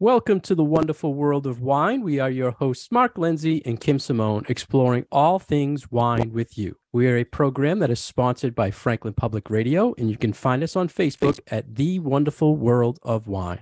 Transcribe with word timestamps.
Welcome 0.00 0.40
to 0.40 0.56
the 0.56 0.64
wonderful 0.64 1.14
world 1.14 1.46
of 1.46 1.60
wine. 1.60 2.02
We 2.02 2.18
are 2.18 2.28
your 2.28 2.50
hosts, 2.50 2.90
Mark 2.90 3.16
Lindsay 3.16 3.64
and 3.64 3.80
Kim 3.80 4.00
Simone, 4.00 4.44
exploring 4.48 5.06
all 5.12 5.38
things 5.38 5.92
wine 5.92 6.32
with 6.32 6.58
you. 6.58 6.78
We 6.92 7.06
are 7.06 7.16
a 7.16 7.22
program 7.22 7.78
that 7.78 7.90
is 7.90 8.00
sponsored 8.00 8.56
by 8.56 8.72
Franklin 8.72 9.14
Public 9.14 9.48
Radio, 9.50 9.94
and 9.96 10.10
you 10.10 10.16
can 10.16 10.32
find 10.32 10.64
us 10.64 10.74
on 10.74 10.88
Facebook 10.88 11.38
at 11.46 11.76
The 11.76 12.00
Wonderful 12.00 12.56
World 12.56 12.98
of 13.04 13.28
Wine. 13.28 13.60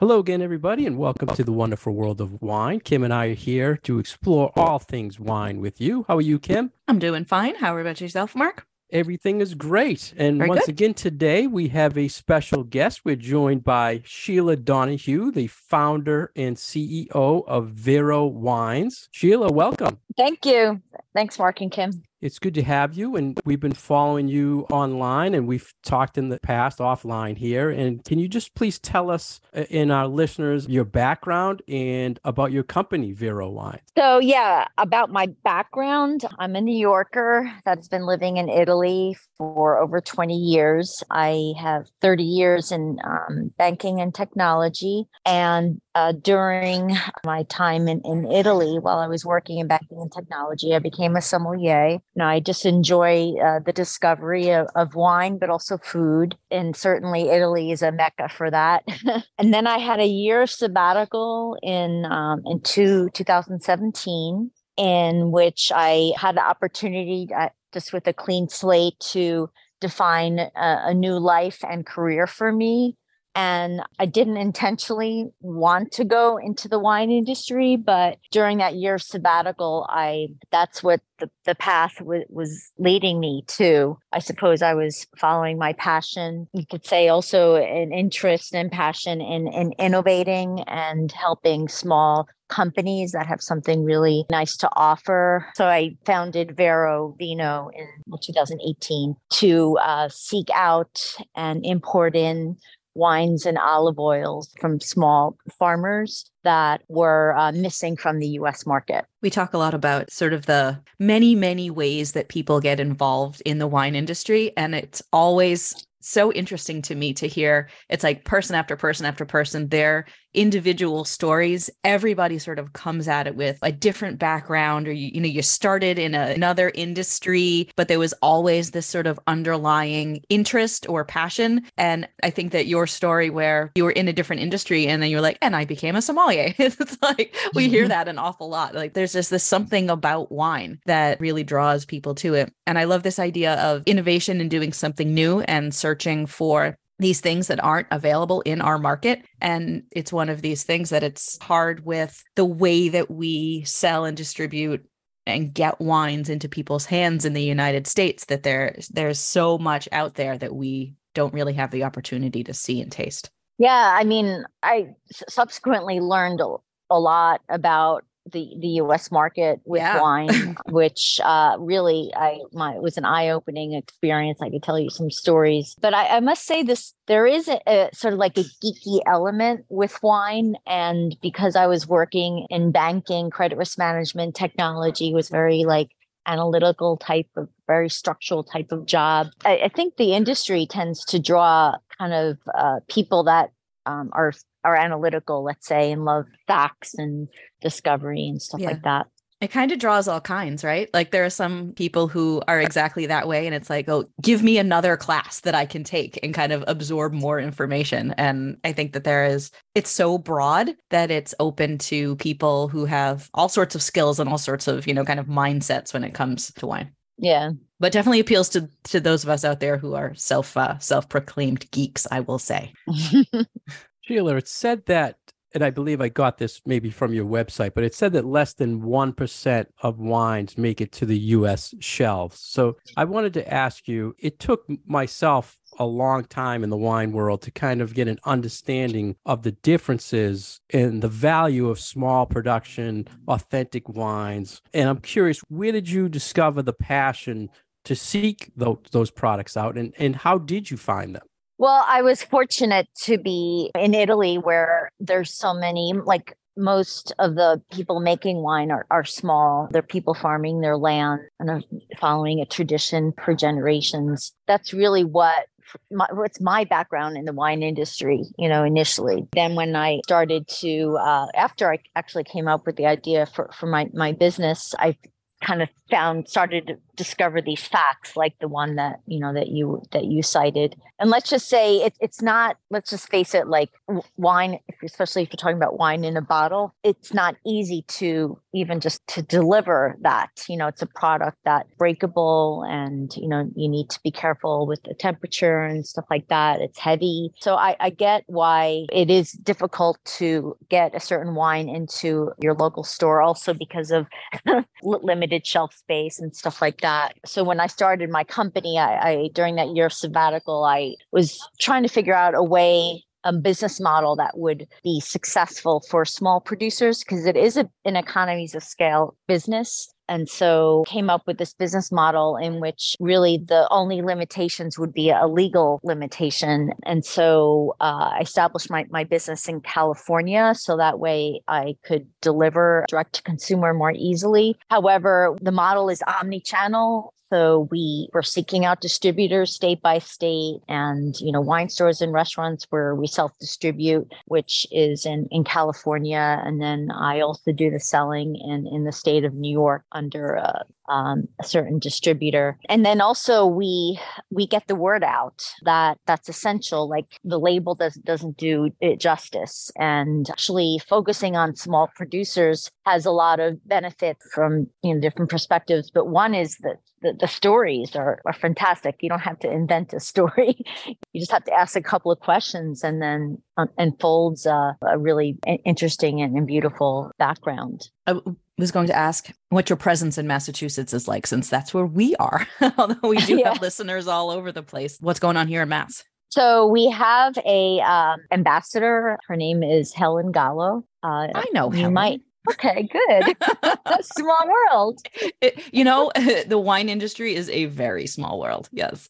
Hello 0.00 0.20
again, 0.20 0.40
everybody, 0.40 0.86
and 0.86 0.96
welcome 0.96 1.26
to 1.30 1.42
the 1.42 1.50
wonderful 1.50 1.92
world 1.92 2.20
of 2.20 2.40
wine. 2.40 2.78
Kim 2.78 3.02
and 3.02 3.12
I 3.12 3.26
are 3.26 3.34
here 3.34 3.76
to 3.78 3.98
explore 3.98 4.52
all 4.54 4.78
things 4.78 5.18
wine 5.18 5.60
with 5.60 5.80
you. 5.80 6.04
How 6.06 6.18
are 6.18 6.20
you, 6.20 6.38
Kim? 6.38 6.70
I'm 6.86 7.00
doing 7.00 7.24
fine. 7.24 7.56
How 7.56 7.76
about 7.76 8.00
yourself, 8.00 8.36
Mark? 8.36 8.64
Everything 8.92 9.40
is 9.40 9.54
great. 9.54 10.14
And 10.16 10.38
Very 10.38 10.50
once 10.50 10.66
good. 10.66 10.68
again, 10.68 10.94
today 10.94 11.48
we 11.48 11.66
have 11.70 11.98
a 11.98 12.06
special 12.06 12.62
guest. 12.62 13.00
We're 13.04 13.16
joined 13.16 13.64
by 13.64 14.02
Sheila 14.04 14.54
Donohue, 14.54 15.32
the 15.32 15.48
founder 15.48 16.30
and 16.36 16.56
CEO 16.56 17.44
of 17.48 17.70
Vero 17.70 18.24
Wines. 18.24 19.08
Sheila, 19.10 19.50
welcome. 19.50 19.98
Thank 20.16 20.46
you. 20.46 20.80
Thanks, 21.12 21.40
Mark 21.40 21.60
and 21.60 21.72
Kim. 21.72 22.04
It's 22.20 22.40
good 22.40 22.54
to 22.54 22.62
have 22.62 22.94
you. 22.94 23.14
And 23.14 23.38
we've 23.44 23.60
been 23.60 23.72
following 23.72 24.26
you 24.26 24.66
online 24.70 25.34
and 25.34 25.46
we've 25.46 25.72
talked 25.84 26.18
in 26.18 26.30
the 26.30 26.40
past 26.40 26.78
offline 26.78 27.36
here. 27.36 27.70
And 27.70 28.04
can 28.04 28.18
you 28.18 28.26
just 28.26 28.54
please 28.54 28.78
tell 28.78 29.10
us 29.10 29.40
in 29.70 29.90
our 29.92 30.08
listeners 30.08 30.66
your 30.68 30.84
background 30.84 31.62
and 31.68 32.18
about 32.24 32.50
your 32.50 32.64
company, 32.64 33.12
Vero 33.12 33.48
Wine? 33.50 33.80
So, 33.96 34.18
yeah, 34.18 34.66
about 34.78 35.10
my 35.10 35.28
background, 35.44 36.24
I'm 36.38 36.56
a 36.56 36.60
New 36.60 36.76
Yorker 36.76 37.52
that's 37.64 37.88
been 37.88 38.04
living 38.04 38.36
in 38.36 38.48
Italy 38.48 39.16
for 39.36 39.78
over 39.78 40.00
20 40.00 40.34
years. 40.34 41.04
I 41.10 41.52
have 41.60 41.86
30 42.00 42.24
years 42.24 42.72
in 42.72 42.98
um, 43.04 43.52
banking 43.56 44.00
and 44.00 44.12
technology. 44.12 45.04
And 45.24 45.80
uh, 45.98 46.12
during 46.12 46.96
my 47.24 47.42
time 47.44 47.88
in, 47.88 48.00
in 48.04 48.24
Italy, 48.30 48.78
while 48.78 48.98
I 48.98 49.08
was 49.08 49.24
working 49.24 49.58
in 49.58 49.66
banking 49.66 50.00
and 50.00 50.12
technology, 50.12 50.72
I 50.72 50.78
became 50.78 51.16
a 51.16 51.20
sommelier. 51.20 51.98
Now, 52.14 52.28
I 52.28 52.38
just 52.38 52.64
enjoy 52.64 53.32
uh, 53.44 53.58
the 53.66 53.72
discovery 53.72 54.50
of, 54.50 54.68
of 54.76 54.94
wine, 54.94 55.38
but 55.38 55.50
also 55.50 55.76
food. 55.76 56.36
And 56.52 56.76
certainly, 56.76 57.30
Italy 57.30 57.72
is 57.72 57.82
a 57.82 57.90
mecca 57.90 58.28
for 58.28 58.48
that. 58.48 58.84
and 59.38 59.52
then 59.52 59.66
I 59.66 59.78
had 59.78 59.98
a 59.98 60.06
year 60.06 60.42
of 60.42 60.50
sabbatical 60.50 61.58
in 61.62 62.04
um, 62.04 62.42
in 62.46 62.60
two, 62.60 63.08
2017, 63.14 64.52
in 64.76 65.32
which 65.32 65.72
I 65.74 66.12
had 66.16 66.36
the 66.36 66.46
opportunity, 66.46 67.28
uh, 67.36 67.48
just 67.72 67.92
with 67.92 68.06
a 68.06 68.12
clean 68.12 68.48
slate, 68.48 69.00
to 69.10 69.50
define 69.80 70.38
a, 70.38 70.50
a 70.54 70.94
new 70.94 71.18
life 71.18 71.64
and 71.68 71.84
career 71.84 72.28
for 72.28 72.52
me. 72.52 72.96
And 73.34 73.82
I 73.98 74.06
didn't 74.06 74.36
intentionally 74.36 75.26
want 75.40 75.92
to 75.92 76.04
go 76.04 76.38
into 76.38 76.68
the 76.68 76.78
wine 76.78 77.10
industry, 77.10 77.76
but 77.76 78.18
during 78.32 78.58
that 78.58 78.74
year 78.74 78.98
sabbatical, 78.98 79.86
I 79.88 80.28
that's 80.50 80.82
what 80.82 81.00
the, 81.18 81.30
the 81.44 81.54
path 81.54 81.96
w- 81.98 82.24
was 82.28 82.72
leading 82.78 83.20
me 83.20 83.44
to. 83.48 83.98
I 84.12 84.18
suppose 84.18 84.62
I 84.62 84.74
was 84.74 85.06
following 85.16 85.58
my 85.58 85.72
passion. 85.74 86.48
You 86.52 86.66
could 86.66 86.84
say 86.84 87.08
also 87.08 87.56
an 87.56 87.92
interest 87.92 88.54
and 88.54 88.72
passion 88.72 89.20
in, 89.20 89.48
in 89.48 89.72
innovating 89.78 90.62
and 90.62 91.12
helping 91.12 91.68
small 91.68 92.28
companies 92.48 93.12
that 93.12 93.26
have 93.26 93.42
something 93.42 93.84
really 93.84 94.24
nice 94.30 94.56
to 94.56 94.68
offer. 94.74 95.46
So 95.54 95.66
I 95.66 95.96
founded 96.04 96.56
Vero 96.56 97.14
Vino 97.18 97.70
in 97.74 97.86
2018 98.22 99.14
to 99.34 99.78
uh, 99.78 100.08
seek 100.10 100.48
out 100.52 101.14
and 101.34 101.64
import 101.64 102.16
in 102.16 102.56
wines 102.94 103.46
and 103.46 103.58
olive 103.58 103.98
oils 103.98 104.52
from 104.60 104.80
small 104.80 105.36
farmers 105.58 106.30
that 106.44 106.82
were 106.88 107.36
uh, 107.36 107.52
missing 107.52 107.96
from 107.96 108.18
the 108.18 108.28
US 108.28 108.66
market. 108.66 109.04
We 109.22 109.30
talk 109.30 109.54
a 109.54 109.58
lot 109.58 109.74
about 109.74 110.10
sort 110.10 110.32
of 110.32 110.46
the 110.46 110.80
many, 110.98 111.34
many 111.34 111.70
ways 111.70 112.12
that 112.12 112.28
people 112.28 112.60
get 112.60 112.80
involved 112.80 113.42
in 113.44 113.58
the 113.58 113.66
wine 113.66 113.94
industry. 113.94 114.52
And 114.56 114.74
it's 114.74 115.02
always 115.12 115.86
so 116.00 116.32
interesting 116.32 116.80
to 116.82 116.94
me 116.94 117.12
to 117.12 117.26
hear 117.26 117.68
it's 117.88 118.04
like 118.04 118.24
person 118.24 118.54
after 118.54 118.76
person 118.76 119.04
after 119.04 119.24
person, 119.24 119.68
their 119.68 120.06
individual 120.38 121.04
stories. 121.04 121.68
Everybody 121.82 122.38
sort 122.38 122.60
of 122.60 122.72
comes 122.72 123.08
at 123.08 123.26
it 123.26 123.34
with 123.34 123.58
a 123.60 123.72
different 123.72 124.20
background, 124.20 124.86
or 124.86 124.92
you, 124.92 125.10
you 125.14 125.20
know, 125.20 125.28
you 125.28 125.42
started 125.42 125.98
in 125.98 126.14
a, 126.14 126.28
another 126.28 126.70
industry, 126.74 127.68
but 127.74 127.88
there 127.88 127.98
was 127.98 128.12
always 128.22 128.70
this 128.70 128.86
sort 128.86 129.08
of 129.08 129.18
underlying 129.26 130.22
interest 130.28 130.88
or 130.88 131.04
passion. 131.04 131.64
And 131.76 132.08
I 132.22 132.30
think 132.30 132.52
that 132.52 132.66
your 132.68 132.86
story 132.86 133.30
where 133.30 133.72
you 133.74 133.82
were 133.82 133.90
in 133.90 134.06
a 134.06 134.12
different 134.12 134.42
industry 134.42 134.86
and 134.86 135.02
then 135.02 135.10
you're 135.10 135.20
like, 135.20 135.38
and 135.42 135.56
I 135.56 135.64
became 135.64 135.96
a 135.96 136.02
sommelier. 136.02 136.54
it's 136.58 136.96
like 137.02 137.34
we 137.54 137.68
hear 137.68 137.82
mm-hmm. 137.82 137.88
that 137.88 138.08
an 138.08 138.18
awful 138.18 138.48
lot. 138.48 138.76
Like 138.76 138.94
there's 138.94 139.12
just 139.12 139.30
this 139.30 139.42
something 139.42 139.90
about 139.90 140.30
wine 140.30 140.78
that 140.86 141.20
really 141.20 141.42
draws 141.42 141.84
people 141.84 142.14
to 142.16 142.34
it. 142.34 142.52
And 142.64 142.78
I 142.78 142.84
love 142.84 143.02
this 143.02 143.18
idea 143.18 143.54
of 143.54 143.82
innovation 143.86 144.40
and 144.40 144.48
doing 144.48 144.72
something 144.72 145.12
new 145.12 145.40
and 145.40 145.74
searching 145.74 146.26
for 146.26 146.76
these 146.98 147.20
things 147.20 147.46
that 147.46 147.62
aren't 147.62 147.86
available 147.90 148.40
in 148.42 148.60
our 148.60 148.78
market. 148.78 149.24
And 149.40 149.84
it's 149.92 150.12
one 150.12 150.28
of 150.28 150.42
these 150.42 150.64
things 150.64 150.90
that 150.90 151.04
it's 151.04 151.38
hard 151.40 151.84
with 151.84 152.22
the 152.34 152.44
way 152.44 152.88
that 152.88 153.10
we 153.10 153.62
sell 153.64 154.04
and 154.04 154.16
distribute 154.16 154.84
and 155.26 155.52
get 155.52 155.80
wines 155.80 156.28
into 156.28 156.48
people's 156.48 156.86
hands 156.86 157.24
in 157.24 157.34
the 157.34 157.42
United 157.42 157.86
States 157.86 158.24
that 158.26 158.42
there 158.42 158.76
there's 158.90 159.20
so 159.20 159.58
much 159.58 159.88
out 159.92 160.14
there 160.14 160.38
that 160.38 160.54
we 160.54 160.94
don't 161.14 161.34
really 161.34 161.52
have 161.52 161.70
the 161.70 161.84
opportunity 161.84 162.42
to 162.44 162.54
see 162.54 162.80
and 162.80 162.90
taste. 162.90 163.30
Yeah, 163.58 163.92
I 163.94 164.04
mean, 164.04 164.44
I 164.62 164.94
subsequently 165.28 166.00
learned 166.00 166.40
a, 166.40 166.98
lot 166.98 167.42
about 167.50 168.04
the 168.32 168.54
the 168.60 168.68
U.S. 168.82 169.10
market 169.10 169.60
with 169.64 169.80
Yeah. 169.80 170.00
wine, 170.00 170.56
which 170.70 171.20
uh, 171.24 171.56
really 171.58 172.12
I 172.14 172.40
my 172.52 172.74
it 172.74 172.82
was 172.82 172.96
an 172.98 173.04
eye 173.04 173.30
opening 173.30 173.74
experience. 173.74 174.40
I 174.42 174.50
could 174.50 174.62
tell 174.62 174.78
you 174.78 174.90
some 174.90 175.10
stories, 175.10 175.74
but 175.80 175.94
I, 175.94 176.16
I 176.16 176.20
must 176.20 176.44
say 176.46 176.62
this: 176.62 176.94
there 177.06 177.26
is 177.26 177.48
a, 177.48 177.60
a 177.66 177.90
sort 177.92 178.14
of 178.14 178.18
like 178.20 178.36
a 178.38 178.44
geeky 178.62 179.00
element 179.06 179.64
with 179.68 179.98
wine, 180.02 180.56
and 180.66 181.16
because 181.22 181.56
I 181.56 181.66
was 181.66 181.86
working 181.86 182.46
in 182.50 182.72
banking, 182.72 183.30
credit 183.30 183.58
risk 183.58 183.78
management, 183.78 184.34
technology 184.34 185.12
was 185.12 185.28
very 185.28 185.64
like 185.64 185.90
analytical 186.26 186.96
type 186.98 187.26
of 187.36 187.48
very 187.66 187.88
structural 187.88 188.44
type 188.44 188.70
of 188.70 188.86
job. 188.86 189.28
I, 189.44 189.56
I 189.64 189.68
think 189.68 189.96
the 189.96 190.12
industry 190.12 190.66
tends 190.66 191.04
to 191.06 191.18
draw 191.18 191.74
kind 191.98 192.12
of 192.12 192.38
uh, 192.54 192.80
people 192.88 193.24
that 193.24 193.50
um, 193.86 194.10
are 194.12 194.32
are 194.68 194.76
analytical, 194.76 195.42
let's 195.42 195.66
say, 195.66 195.90
and 195.92 196.04
love 196.04 196.26
facts 196.46 196.94
and 196.96 197.28
discovery 197.60 198.28
and 198.28 198.40
stuff 198.40 198.60
Yeah. 198.60 198.68
like 198.70 198.82
that. 198.82 199.06
It 199.40 199.52
kind 199.52 199.70
of 199.70 199.78
draws 199.78 200.08
all 200.08 200.20
kinds, 200.20 200.64
right? 200.64 200.90
Like 200.92 201.12
there 201.12 201.24
are 201.24 201.30
some 201.30 201.72
people 201.74 202.08
who 202.08 202.42
are 202.48 202.60
exactly 202.60 203.06
that 203.06 203.28
way. 203.28 203.46
And 203.46 203.54
it's 203.54 203.70
like, 203.70 203.88
oh, 203.88 204.06
give 204.20 204.42
me 204.42 204.58
another 204.58 204.96
class 204.96 205.40
that 205.42 205.54
I 205.54 205.64
can 205.64 205.84
take 205.84 206.18
and 206.24 206.34
kind 206.34 206.52
of 206.52 206.64
absorb 206.66 207.12
more 207.12 207.38
information. 207.38 208.12
And 208.18 208.56
I 208.64 208.72
think 208.72 208.94
that 208.94 209.04
there 209.04 209.24
is, 209.24 209.52
it's 209.76 209.90
so 209.90 210.18
broad 210.18 210.74
that 210.90 211.12
it's 211.12 211.36
open 211.38 211.78
to 211.78 212.16
people 212.16 212.66
who 212.66 212.84
have 212.86 213.30
all 213.32 213.48
sorts 213.48 213.76
of 213.76 213.82
skills 213.82 214.18
and 214.18 214.28
all 214.28 214.38
sorts 214.38 214.66
of, 214.66 214.88
you 214.88 214.94
know, 214.94 215.04
kind 215.04 215.20
of 215.20 215.26
mindsets 215.26 215.94
when 215.94 216.02
it 216.02 216.14
comes 216.14 216.52
to 216.54 216.66
wine. 216.66 216.90
Yeah. 217.16 217.50
But 217.78 217.92
definitely 217.92 218.18
appeals 218.20 218.48
to 218.50 218.68
to 218.84 218.98
those 218.98 219.22
of 219.22 219.30
us 219.30 219.44
out 219.44 219.60
there 219.60 219.76
who 219.78 219.94
are 219.94 220.14
self 220.14 220.56
uh, 220.56 220.78
self 220.78 221.08
proclaimed 221.08 221.68
geeks. 221.70 222.08
I 222.10 222.20
will 222.20 222.38
say. 222.40 222.72
Sheila, 224.08 224.36
it 224.36 224.48
said 224.48 224.86
that, 224.86 225.18
and 225.52 225.62
I 225.62 225.68
believe 225.68 226.00
I 226.00 226.08
got 226.08 226.38
this 226.38 226.62
maybe 226.64 226.88
from 226.88 227.12
your 227.12 227.26
website, 227.26 227.74
but 227.74 227.84
it 227.84 227.94
said 227.94 228.14
that 228.14 228.24
less 228.24 228.54
than 228.54 228.80
1% 228.80 229.66
of 229.82 229.98
wines 229.98 230.56
make 230.56 230.80
it 230.80 230.92
to 230.92 231.04
the 231.04 231.18
US 231.18 231.74
shelves. 231.78 232.40
So 232.40 232.78
I 232.96 233.04
wanted 233.04 233.34
to 233.34 233.52
ask 233.52 233.86
you 233.86 234.14
it 234.18 234.38
took 234.38 234.64
myself 234.86 235.58
a 235.78 235.84
long 235.84 236.24
time 236.24 236.64
in 236.64 236.70
the 236.70 236.76
wine 236.78 237.12
world 237.12 237.42
to 237.42 237.50
kind 237.50 237.82
of 237.82 237.92
get 237.92 238.08
an 238.08 238.18
understanding 238.24 239.16
of 239.26 239.42
the 239.42 239.52
differences 239.52 240.58
in 240.70 241.00
the 241.00 241.08
value 241.08 241.68
of 241.68 241.78
small 241.78 242.24
production, 242.24 243.06
authentic 243.28 243.90
wines. 243.90 244.62
And 244.72 244.88
I'm 244.88 245.00
curious, 245.00 245.40
where 245.48 245.72
did 245.72 245.90
you 245.90 246.08
discover 246.08 246.62
the 246.62 246.72
passion 246.72 247.50
to 247.84 247.94
seek 247.94 248.50
those, 248.56 248.78
those 248.90 249.10
products 249.10 249.54
out 249.54 249.76
and, 249.76 249.92
and 249.98 250.16
how 250.16 250.38
did 250.38 250.70
you 250.70 250.78
find 250.78 251.14
them? 251.14 251.26
Well, 251.58 251.84
I 251.88 252.02
was 252.02 252.22
fortunate 252.22 252.86
to 253.02 253.18
be 253.18 253.72
in 253.74 253.92
Italy 253.92 254.38
where 254.38 254.92
there's 255.00 255.34
so 255.34 255.52
many, 255.52 255.92
like 255.92 256.36
most 256.56 257.12
of 257.18 257.34
the 257.34 257.60
people 257.72 257.98
making 257.98 258.42
wine 258.42 258.70
are, 258.70 258.86
are 258.92 259.04
small. 259.04 259.68
They're 259.72 259.82
people 259.82 260.14
farming 260.14 260.60
their 260.60 260.76
land 260.76 261.20
and 261.40 261.50
are 261.50 261.62
following 261.98 262.40
a 262.40 262.46
tradition 262.46 263.12
for 263.24 263.34
generations. 263.34 264.32
That's 264.46 264.72
really 264.72 265.02
what 265.02 265.46
my, 265.90 266.06
what's 266.12 266.40
my 266.40 266.64
background 266.64 267.16
in 267.16 267.24
the 267.24 267.32
wine 267.32 267.62
industry, 267.64 268.22
you 268.38 268.48
know, 268.48 268.62
initially. 268.62 269.26
Then 269.32 269.56
when 269.56 269.74
I 269.74 270.00
started 270.04 270.46
to, 270.60 270.96
uh, 271.00 271.26
after 271.34 271.72
I 271.72 271.78
actually 271.96 272.24
came 272.24 272.46
up 272.46 272.66
with 272.66 272.76
the 272.76 272.86
idea 272.86 273.26
for, 273.26 273.50
for 273.52 273.66
my, 273.66 273.88
my 273.92 274.12
business, 274.12 274.74
I 274.78 274.96
kind 275.40 275.62
of 275.62 275.68
found 275.90 276.28
started 276.28 276.66
to 276.66 276.76
discover 276.96 277.40
these 277.40 277.62
facts 277.62 278.16
like 278.16 278.36
the 278.40 278.48
one 278.48 278.74
that 278.74 279.00
you 279.06 279.20
know 279.20 279.32
that 279.32 279.48
you 279.48 279.80
that 279.92 280.04
you 280.04 280.22
cited. 280.22 280.74
And 280.98 281.10
let's 281.10 281.30
just 281.30 281.48
say 281.48 281.76
it, 281.76 281.94
it's 282.00 282.20
not 282.20 282.56
let's 282.70 282.90
just 282.90 283.08
face 283.08 283.34
it 283.34 283.46
like 283.46 283.70
wine 284.16 284.58
especially 284.82 285.22
if 285.22 285.28
you're 285.30 285.36
talking 285.36 285.56
about 285.56 285.78
wine 285.78 286.04
in 286.04 286.16
a 286.16 286.20
bottle 286.20 286.74
it's 286.82 287.14
not 287.14 287.36
easy 287.46 287.82
to 287.82 288.38
even 288.52 288.80
just 288.80 289.06
to 289.06 289.22
deliver 289.22 289.96
that. 290.00 290.30
You 290.48 290.56
know 290.56 290.66
it's 290.66 290.82
a 290.82 290.86
product 290.86 291.38
that 291.44 291.66
breakable 291.78 292.64
and 292.68 293.14
you 293.16 293.28
know 293.28 293.48
you 293.54 293.68
need 293.68 293.90
to 293.90 294.00
be 294.02 294.10
careful 294.10 294.66
with 294.66 294.82
the 294.82 294.94
temperature 294.94 295.62
and 295.62 295.86
stuff 295.86 296.06
like 296.10 296.28
that. 296.28 296.60
It's 296.60 296.78
heavy. 296.78 297.32
So 297.38 297.54
i, 297.54 297.76
I 297.80 297.90
get 297.90 298.24
why 298.26 298.86
it 298.92 299.08
is 299.08 299.32
difficult 299.32 299.98
to 300.18 300.56
get 300.68 300.94
a 300.94 301.00
certain 301.00 301.34
wine 301.34 301.68
into 301.68 302.32
your 302.40 302.54
local 302.54 302.82
store 302.82 303.22
also 303.22 303.54
because 303.54 303.92
of 303.92 304.06
limited 304.82 305.27
shelf 305.44 305.74
space 305.74 306.18
and 306.18 306.34
stuff 306.34 306.60
like 306.60 306.80
that. 306.80 307.14
So 307.24 307.44
when 307.44 307.60
I 307.60 307.66
started 307.66 308.10
my 308.10 308.24
company, 308.24 308.78
I, 308.78 309.10
I 309.10 309.28
during 309.34 309.56
that 309.56 309.74
year 309.74 309.86
of 309.86 309.92
sabbatical, 309.92 310.64
I 310.64 310.94
was 311.12 311.38
trying 311.60 311.82
to 311.82 311.88
figure 311.88 312.14
out 312.14 312.34
a 312.34 312.42
way 312.42 313.04
a 313.24 313.32
business 313.32 313.80
model 313.80 314.14
that 314.16 314.38
would 314.38 314.66
be 314.84 315.00
successful 315.00 315.82
for 315.90 316.04
small 316.04 316.40
producers 316.40 317.02
because 317.02 317.26
it 317.26 317.36
is 317.36 317.56
a, 317.56 317.68
an 317.84 317.96
economies 317.96 318.54
of 318.54 318.62
scale 318.62 319.16
business 319.26 319.92
and 320.08 320.28
so 320.28 320.84
came 320.86 321.10
up 321.10 321.26
with 321.26 321.38
this 321.38 321.54
business 321.54 321.92
model 321.92 322.36
in 322.36 322.60
which 322.60 322.96
really 323.00 323.38
the 323.38 323.68
only 323.70 324.02
limitations 324.02 324.78
would 324.78 324.92
be 324.92 325.10
a 325.10 325.26
legal 325.26 325.80
limitation. 325.82 326.72
And 326.84 327.04
so 327.04 327.76
uh, 327.80 328.10
I 328.14 328.20
established 328.20 328.70
my, 328.70 328.86
my 328.90 329.04
business 329.04 329.48
in 329.48 329.60
California 329.60 330.54
so 330.56 330.76
that 330.76 330.98
way 330.98 331.40
I 331.48 331.76
could 331.84 332.06
deliver 332.20 332.86
direct 332.88 333.14
to 333.16 333.22
consumer 333.22 333.74
more 333.74 333.92
easily. 333.92 334.56
However, 334.70 335.36
the 335.40 335.52
model 335.52 335.88
is 335.88 336.02
omni 336.06 336.40
channel. 336.40 337.14
So 337.30 337.68
we 337.70 338.08
were 338.14 338.22
seeking 338.22 338.64
out 338.64 338.80
distributors 338.80 339.54
state 339.54 339.82
by 339.82 339.98
state 339.98 340.60
and, 340.66 341.14
you 341.20 341.30
know, 341.30 341.42
wine 341.42 341.68
stores 341.68 342.00
and 342.00 342.12
restaurants 342.12 342.66
where 342.70 342.94
we 342.94 343.06
self-distribute, 343.06 344.10
which 344.26 344.66
is 344.70 345.04
in, 345.04 345.28
in 345.30 345.44
California. 345.44 346.42
And 346.44 346.60
then 346.60 346.90
I 346.90 347.20
also 347.20 347.52
do 347.52 347.70
the 347.70 347.80
selling 347.80 348.36
in, 348.36 348.66
in 348.66 348.84
the 348.84 348.92
state 348.92 349.24
of 349.24 349.34
New 349.34 349.52
York 349.52 349.84
under 349.92 350.34
a, 350.34 350.64
um, 350.88 351.28
a 351.40 351.44
certain 351.44 351.78
distributor. 351.78 352.58
And 352.68 352.84
then 352.84 353.00
also 353.00 353.46
we 353.46 353.98
we 354.30 354.46
get 354.46 354.66
the 354.66 354.74
word 354.74 355.04
out 355.04 355.42
that 355.62 355.98
that's 356.06 356.28
essential. 356.28 356.88
Like 356.88 357.06
the 357.24 357.38
label 357.38 357.74
does, 357.74 357.94
doesn't 357.94 358.36
do 358.36 358.70
it 358.80 359.00
justice. 359.00 359.70
And 359.78 360.28
actually 360.30 360.80
focusing 360.86 361.36
on 361.36 361.56
small 361.56 361.90
producers 361.96 362.70
has 362.86 363.06
a 363.06 363.10
lot 363.10 363.40
of 363.40 363.66
benefit 363.66 364.16
from 364.32 364.66
you 364.82 364.94
know 364.94 365.00
different 365.00 365.30
perspectives. 365.30 365.90
But 365.90 366.08
one 366.08 366.34
is 366.34 366.56
that 366.58 366.78
the, 367.02 367.14
the 367.18 367.28
stories 367.28 367.94
are, 367.94 368.20
are 368.26 368.32
fantastic. 368.32 368.96
You 369.00 369.08
don't 369.08 369.20
have 369.20 369.38
to 369.40 369.50
invent 369.50 369.92
a 369.92 370.00
story. 370.00 370.56
you 371.12 371.20
just 371.20 371.32
have 371.32 371.44
to 371.44 371.52
ask 371.52 371.76
a 371.76 371.82
couple 371.82 372.10
of 372.10 372.20
questions 372.20 372.82
and 372.82 373.00
then 373.00 373.38
uh, 373.56 373.66
unfolds 373.76 374.46
uh, 374.46 374.72
a 374.82 374.98
really 374.98 375.38
interesting 375.64 376.20
and, 376.20 376.46
beautiful 376.46 377.10
background. 377.18 377.90
I 378.06 378.18
was 378.58 378.70
going 378.72 378.88
to 378.88 378.96
ask 378.96 379.30
what 379.50 379.70
your 379.70 379.76
presence 379.76 380.18
in 380.18 380.26
Massachusetts 380.26 380.92
is 380.92 381.08
like, 381.08 381.26
since 381.26 381.48
that's 381.48 381.72
where 381.72 381.86
we 381.86 382.14
are, 382.16 382.46
although 382.78 383.08
we 383.08 383.18
do 383.18 383.38
yeah. 383.38 383.52
have 383.52 383.62
listeners 383.62 384.06
all 384.06 384.30
over 384.30 384.52
the 384.52 384.62
place. 384.62 384.98
What's 385.00 385.20
going 385.20 385.36
on 385.36 385.48
here 385.48 385.62
in 385.62 385.68
Mass? 385.68 386.04
So 386.30 386.66
we 386.66 386.90
have 386.90 387.38
a 387.46 387.80
um, 387.80 388.20
ambassador. 388.30 389.18
Her 389.26 389.36
name 389.36 389.62
is 389.62 389.94
Helen 389.94 390.30
Gallo. 390.30 390.84
Uh, 391.02 391.28
I 391.34 391.46
know. 391.52 391.72
You 391.72 391.78
Helen. 391.78 391.94
might 391.94 392.20
Okay, 392.50 392.88
good. 392.90 393.36
small 394.02 394.48
world. 394.70 395.00
It, 395.40 395.62
you 395.72 395.84
know, 395.84 396.10
the 396.46 396.58
wine 396.58 396.88
industry 396.88 397.34
is 397.34 397.48
a 397.50 397.66
very 397.66 398.06
small 398.06 398.40
world. 398.40 398.68
Yes. 398.72 399.08